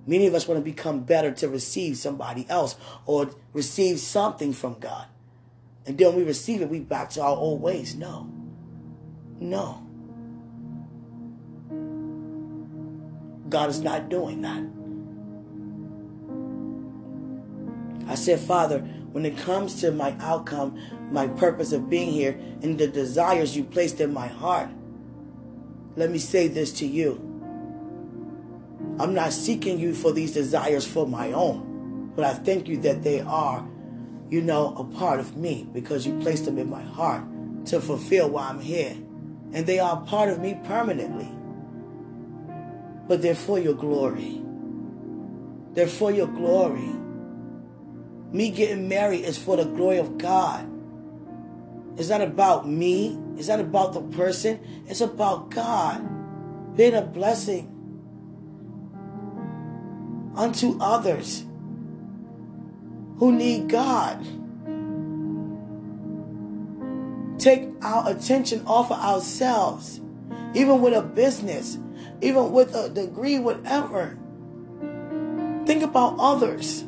[0.05, 4.79] Many of us want to become better to receive somebody else or receive something from
[4.79, 5.05] God.
[5.85, 7.95] And then we receive it, we back to our old ways.
[7.95, 8.31] No.
[9.39, 9.87] No.
[13.51, 14.63] God is not doing that.
[18.09, 18.79] I said, Father,
[19.11, 20.79] when it comes to my outcome,
[21.11, 22.31] my purpose of being here,
[22.61, 24.69] and the desires you placed in my heart,
[25.95, 27.27] let me say this to you.
[28.99, 33.03] I'm not seeking you for these desires for my own, but I thank you that
[33.03, 33.67] they are,
[34.29, 37.23] you know, a part of me because you placed them in my heart
[37.65, 38.95] to fulfill why I'm here.
[39.53, 41.29] And they are part of me permanently.
[43.11, 44.41] But they're for your glory.
[45.73, 46.95] They're for your glory.
[48.31, 50.65] Me getting married is for the glory of God.
[51.97, 53.19] It's not about me.
[53.35, 54.61] It's not about the person.
[54.87, 56.07] It's about God
[56.77, 57.67] being a blessing
[60.33, 61.43] unto others
[63.17, 64.25] who need God.
[67.39, 69.99] Take our attention off of ourselves,
[70.53, 71.77] even with a business,
[72.21, 74.17] even with a degree, whatever.
[75.65, 76.85] Think about others.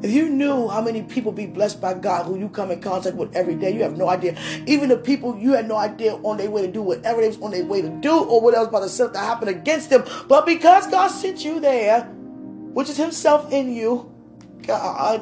[0.00, 3.16] If you knew how many people be blessed by God who you come in contact
[3.16, 4.38] with every day, you have no idea.
[4.66, 7.40] Even the people you had no idea on their way to do whatever they was
[7.40, 10.04] on their way to do or what else about to set to happen against them.
[10.28, 14.14] But because God sent you there, which is Himself in you,
[14.62, 15.20] God.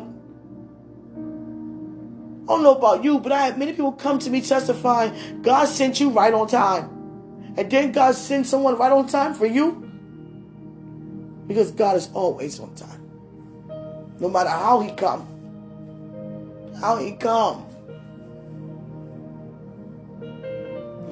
[2.48, 5.64] I don't know about you, but I had many people come to me testifying, God
[5.64, 6.95] sent you right on time.
[7.56, 9.82] And then God send someone right on time for you.
[11.46, 13.02] Because God is always on time.
[14.20, 15.26] No matter how he come.
[16.80, 17.66] How he come.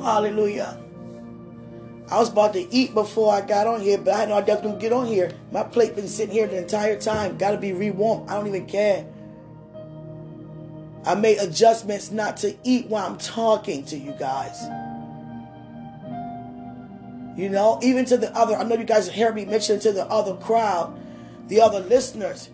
[0.01, 0.79] Hallelujah.
[2.11, 4.63] I was about to eat before I got on here, but I know I just
[4.63, 5.33] don't get on here.
[5.51, 7.39] My plate been sitting here the entire time.
[7.39, 8.29] Gotta be rewarmed.
[8.29, 9.07] I don't even care.
[11.07, 14.63] I made adjustments not to eat while I'm talking to you guys.
[17.37, 20.07] You know, even to the other, I know you guys hear me mention to the
[20.07, 20.99] other crowd,
[21.49, 22.49] the other listeners.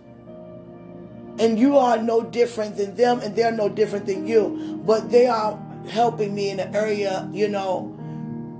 [1.39, 4.81] And you are no different than them, and they're no different than you.
[4.85, 7.97] But they are helping me in the area, you know,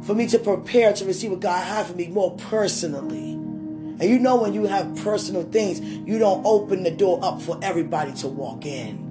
[0.03, 3.33] for me to prepare to receive what God has for me more personally.
[3.33, 7.59] And you know, when you have personal things, you don't open the door up for
[7.61, 9.09] everybody to walk in.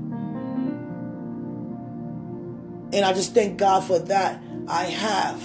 [2.92, 4.42] And I just thank God for that.
[4.66, 5.40] I have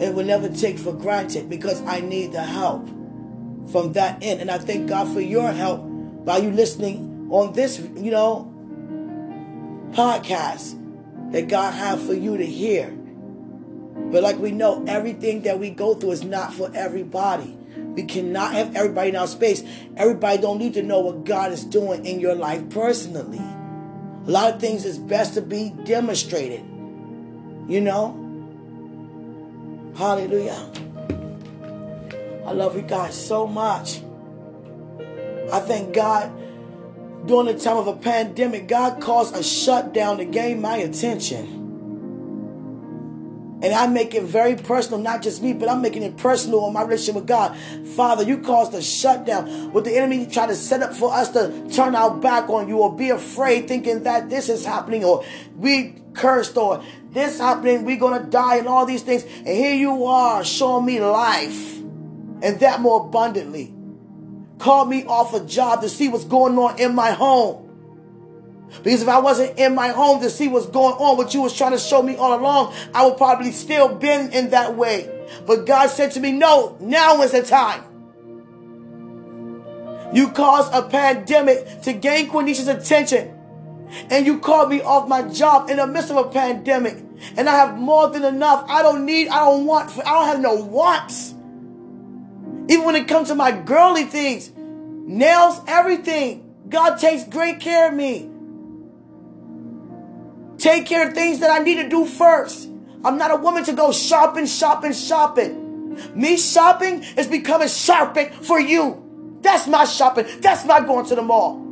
[0.00, 2.86] and will never take for granted because I need the help
[3.70, 4.40] from that end.
[4.40, 5.82] And I thank God for your help
[6.24, 8.52] by you listening on this, you know,
[9.92, 10.82] podcast
[11.32, 12.90] that God has for you to hear.
[12.90, 17.56] But like we know, everything that we go through is not for everybody.
[17.76, 19.64] We cannot have everybody in our space.
[19.96, 23.38] Everybody don't need to know what God is doing in your life personally.
[23.38, 26.60] A lot of things is best to be demonstrated.
[27.68, 28.25] You know?
[29.96, 30.70] Hallelujah.
[32.44, 34.02] I love you guys so much.
[35.50, 36.30] I thank God
[37.26, 41.64] during the time of a pandemic, God caused a shutdown to gain my attention.
[43.62, 46.74] And I make it very personal, not just me, but I'm making it personal on
[46.74, 47.56] my relationship with God.
[47.96, 49.72] Father, you caused a shutdown.
[49.72, 52.78] What the enemy tried to set up for us to turn our back on you
[52.78, 55.24] or be afraid, thinking that this is happening or
[55.56, 59.22] we cursed or this happening, we're going to die and all these things.
[59.22, 63.72] And here you are showing me life and that more abundantly.
[64.58, 67.62] Call me off a job to see what's going on in my home.
[68.82, 71.56] Because if I wasn't in my home to see what's going on, what you was
[71.56, 75.12] trying to show me all along, I would probably still been in that way.
[75.46, 77.84] But God said to me, no, now is the time.
[80.12, 83.35] You caused a pandemic to gain Quenisha's attention.
[84.10, 87.06] And you called me off my job in the midst of a pandemic
[87.36, 88.64] and I have more than enough.
[88.68, 91.32] I don't need, I don't want, I don't have no wants.
[92.68, 97.94] Even when it comes to my girly things, nails, everything, God takes great care of
[97.94, 98.30] me.
[100.58, 102.68] Take care of things that I need to do first.
[103.04, 105.94] I'm not a woman to go shopping, shopping, shopping.
[106.14, 109.38] Me shopping is becoming shopping for you.
[109.42, 110.26] That's my shopping.
[110.40, 111.65] That's my going to the mall.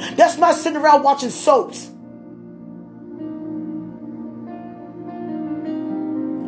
[0.00, 1.90] That's not sitting around watching soaps.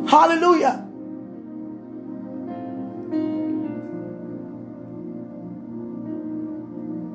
[0.09, 0.87] Hallelujah.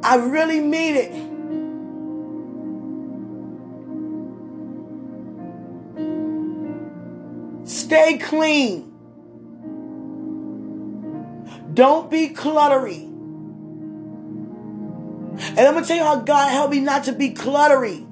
[0.05, 1.13] I really mean it.
[7.69, 8.95] Stay clean.
[11.75, 13.18] Don't be cluttery.
[15.41, 18.05] And I'm going to tell you how God helped me not to be cluttery.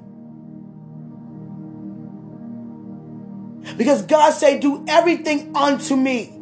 [3.77, 6.33] Because God said, do everything unto me.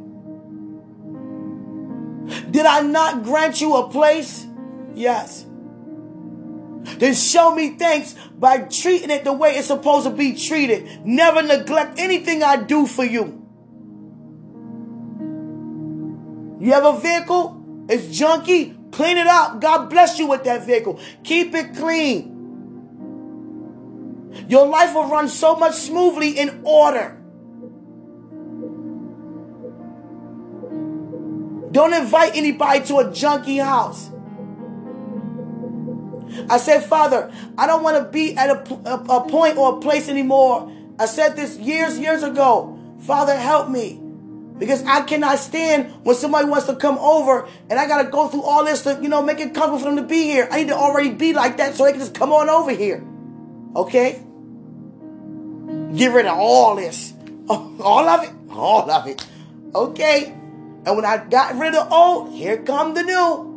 [2.52, 4.46] Did I not grant you a place?
[4.94, 5.46] Yes.
[6.98, 11.06] Then show me thanks by treating it the way it's supposed to be treated.
[11.06, 13.42] Never neglect anything I do for you.
[16.60, 19.60] You have a vehicle, it's junky, clean it up.
[19.60, 21.00] God bless you with that vehicle.
[21.24, 22.32] Keep it clean.
[24.48, 27.22] Your life will run so much smoothly in order.
[31.72, 34.10] Don't invite anybody to a junky house.
[36.50, 39.82] I said, Father, I don't want to be at a, a, a, point or a
[39.82, 40.72] place anymore.
[40.98, 42.80] I said this years, years ago.
[43.00, 44.05] Father, help me.
[44.58, 48.30] Because I cannot stand when somebody wants to come over and I got to go
[48.30, 50.48] through all this to, you know, make it comfortable for them to be here.
[50.50, 53.04] I need to already be like that so they can just come on over here.
[53.76, 54.24] Okay?
[55.96, 57.14] Get rid of all this.
[57.50, 58.32] All of it.
[58.50, 59.26] All of it.
[59.76, 60.34] Okay?
[60.86, 63.54] And when I got rid of old, here come the new.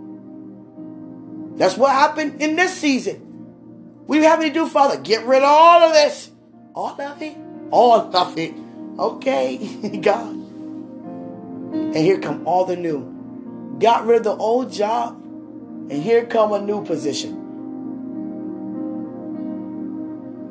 [1.57, 4.05] That's what happened in this season.
[4.07, 6.31] We having to do, Father, get rid of all of this.
[6.75, 7.37] All of it.
[7.71, 8.55] All of it.
[8.99, 10.38] Okay, God.
[11.73, 13.77] And here come all the new.
[13.79, 17.47] Got rid of the old job, and here come a new position.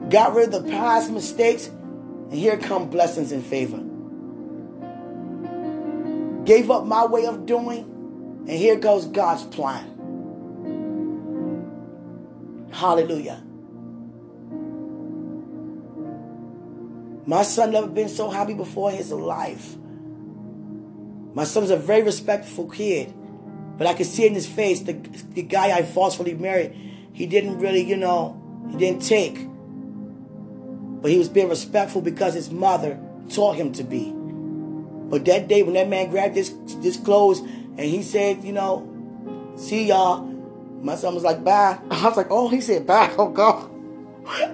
[0.09, 3.83] Got rid of the past mistakes, and here come blessings and favor.
[6.45, 7.83] Gave up my way of doing,
[8.47, 9.95] and here goes God's plan.
[12.71, 13.43] Hallelujah.
[17.25, 19.75] My son never been so happy before in his life.
[21.37, 23.13] My son's a very respectful kid,
[23.77, 26.73] but I could see in his face the, the guy I forcefully married,
[27.13, 29.47] he didn't really, you know, he didn't take.
[30.99, 34.11] But he was being respectful because his mother taught him to be.
[34.15, 39.53] But that day when that man grabbed this this clothes and he said, you know,
[39.57, 40.23] see y'all,
[40.81, 41.77] my son was like, bye.
[41.91, 43.13] I was like, oh, he said bye.
[43.19, 43.69] Oh God.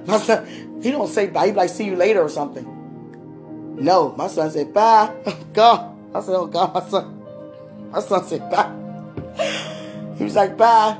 [0.06, 1.46] My son, he don't say bye.
[1.46, 3.78] He'd like, see you later or something.
[3.82, 5.16] No, my son said bye.
[5.26, 5.93] Oh God.
[6.16, 7.90] I said, oh God, my son.
[7.92, 10.16] My son said bye.
[10.18, 10.98] He was like, bye.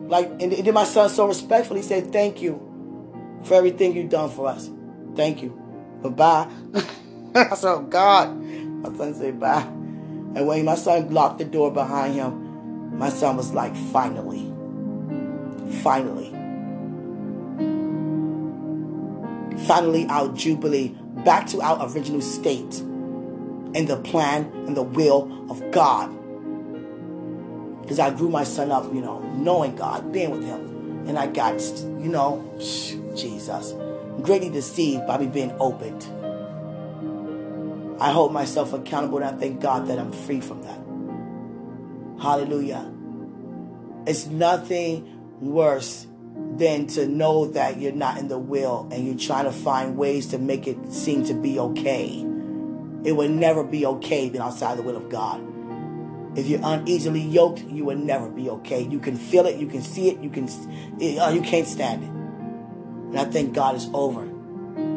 [0.00, 2.64] Like, and then my son so respectfully said, thank you
[3.44, 4.70] for everything you've done for us.
[5.14, 5.50] Thank you.
[6.02, 6.50] Bye bye.
[7.34, 8.36] I said, oh God.
[8.36, 9.62] My son said bye.
[9.62, 14.52] And when my son locked the door behind him, my son was like, finally.
[15.82, 16.30] Finally.
[19.66, 22.82] Finally, our Jubilee back to our original state
[23.74, 26.14] in the plan and the will of God.
[27.82, 31.06] Because I grew my son up, you know, knowing God, being with him.
[31.08, 33.72] And I got, you know, Jesus,
[34.22, 36.06] greatly deceived by me being opened.
[38.00, 42.22] I hold myself accountable and I thank God that I'm free from that.
[42.22, 42.92] Hallelujah.
[44.06, 46.06] It's nothing worse
[46.56, 50.26] than to know that you're not in the will and you're trying to find ways
[50.28, 52.24] to make it seem to be okay.
[53.04, 55.42] It will never be okay being outside the will of God.
[56.36, 58.82] If you're uneasily yoked, you will never be okay.
[58.82, 62.10] You can feel it, you can see it, you can uh, you can't stand it.
[62.10, 64.24] And I think God is over.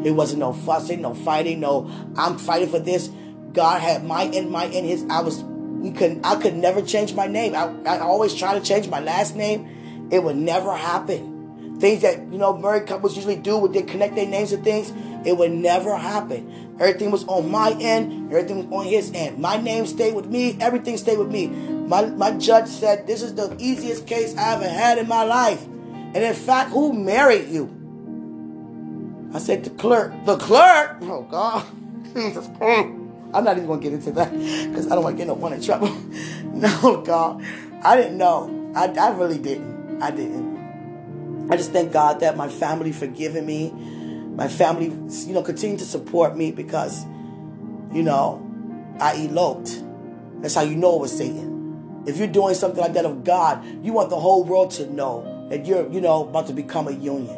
[0.06, 3.10] It wasn't no fussing, no fighting, no I'm fighting for this.
[3.54, 7.14] God had my in my in his I was we could I could never change
[7.14, 7.56] my name.
[7.56, 10.10] I, I always try to change my last name.
[10.12, 11.32] It would never happen.
[11.80, 14.92] Things that, you know, married couples usually do would they connect their names to things,
[15.26, 16.76] it would never happen.
[16.80, 19.40] Everything was on my end, everything was on his end.
[19.40, 21.48] My name stayed with me, everything stayed with me.
[21.48, 25.64] My my judge said this is the easiest case I ever had in my life.
[26.14, 27.78] And in fact, who married you?
[29.34, 30.14] I said, the clerk.
[30.26, 30.98] The clerk?
[31.04, 31.66] Oh, God.
[32.14, 32.50] Jesus.
[32.58, 32.90] Christ.
[33.34, 35.36] I'm not even going to get into that because I don't want to get no
[35.36, 35.88] one in trouble.
[36.46, 37.42] no, God.
[37.82, 38.74] I didn't know.
[38.76, 40.02] I, I really didn't.
[40.02, 41.48] I didn't.
[41.50, 43.74] I just thank God that my family forgiven me.
[44.36, 44.86] My family,
[45.26, 47.06] you know, continue to support me because,
[47.92, 48.48] you know,
[49.00, 49.84] I eloped.
[50.42, 52.04] That's how you know it was Satan.
[52.08, 55.48] If you're doing something like that of God, you want the whole world to know
[55.50, 57.38] that you're, you know, about to become a union.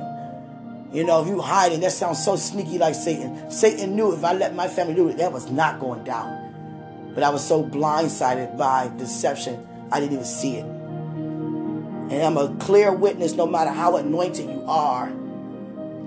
[0.93, 3.49] You know, if you hiding, that sounds so sneaky like Satan.
[3.49, 7.11] Satan knew if I let my family do it, that was not going down.
[7.15, 10.65] But I was so blindsided by deception, I didn't even see it.
[10.65, 15.11] And I'm a clear witness no matter how anointed you are,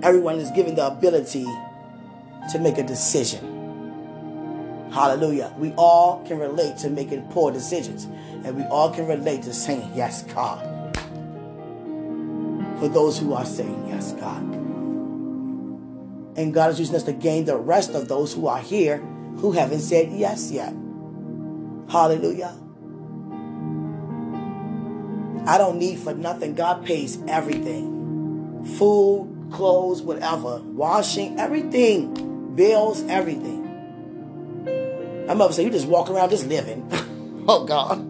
[0.02, 1.44] everyone is given the ability
[2.52, 3.52] to make a decision.
[4.92, 5.52] Hallelujah.
[5.58, 8.04] We all can relate to making poor decisions.
[8.44, 10.62] And we all can relate to saying, Yes, God.
[12.78, 14.42] For those who are saying, Yes, God.
[16.36, 18.98] And God is using us to gain the rest of those who are here
[19.38, 20.74] who haven't said yes yet.
[21.88, 22.54] Hallelujah.
[25.46, 26.54] I don't need for nothing.
[26.54, 27.96] God pays everything
[28.78, 33.64] food, clothes, whatever, washing, everything, bills, everything.
[35.26, 36.88] My mother said, You just walk around just living.
[37.48, 38.00] Oh God.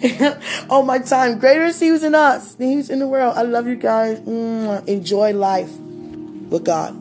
[0.70, 1.40] oh my time.
[1.40, 3.36] Greater is he who's in us than he's in the world.
[3.36, 4.20] I love you guys.
[4.20, 6.94] Enjoy life with God.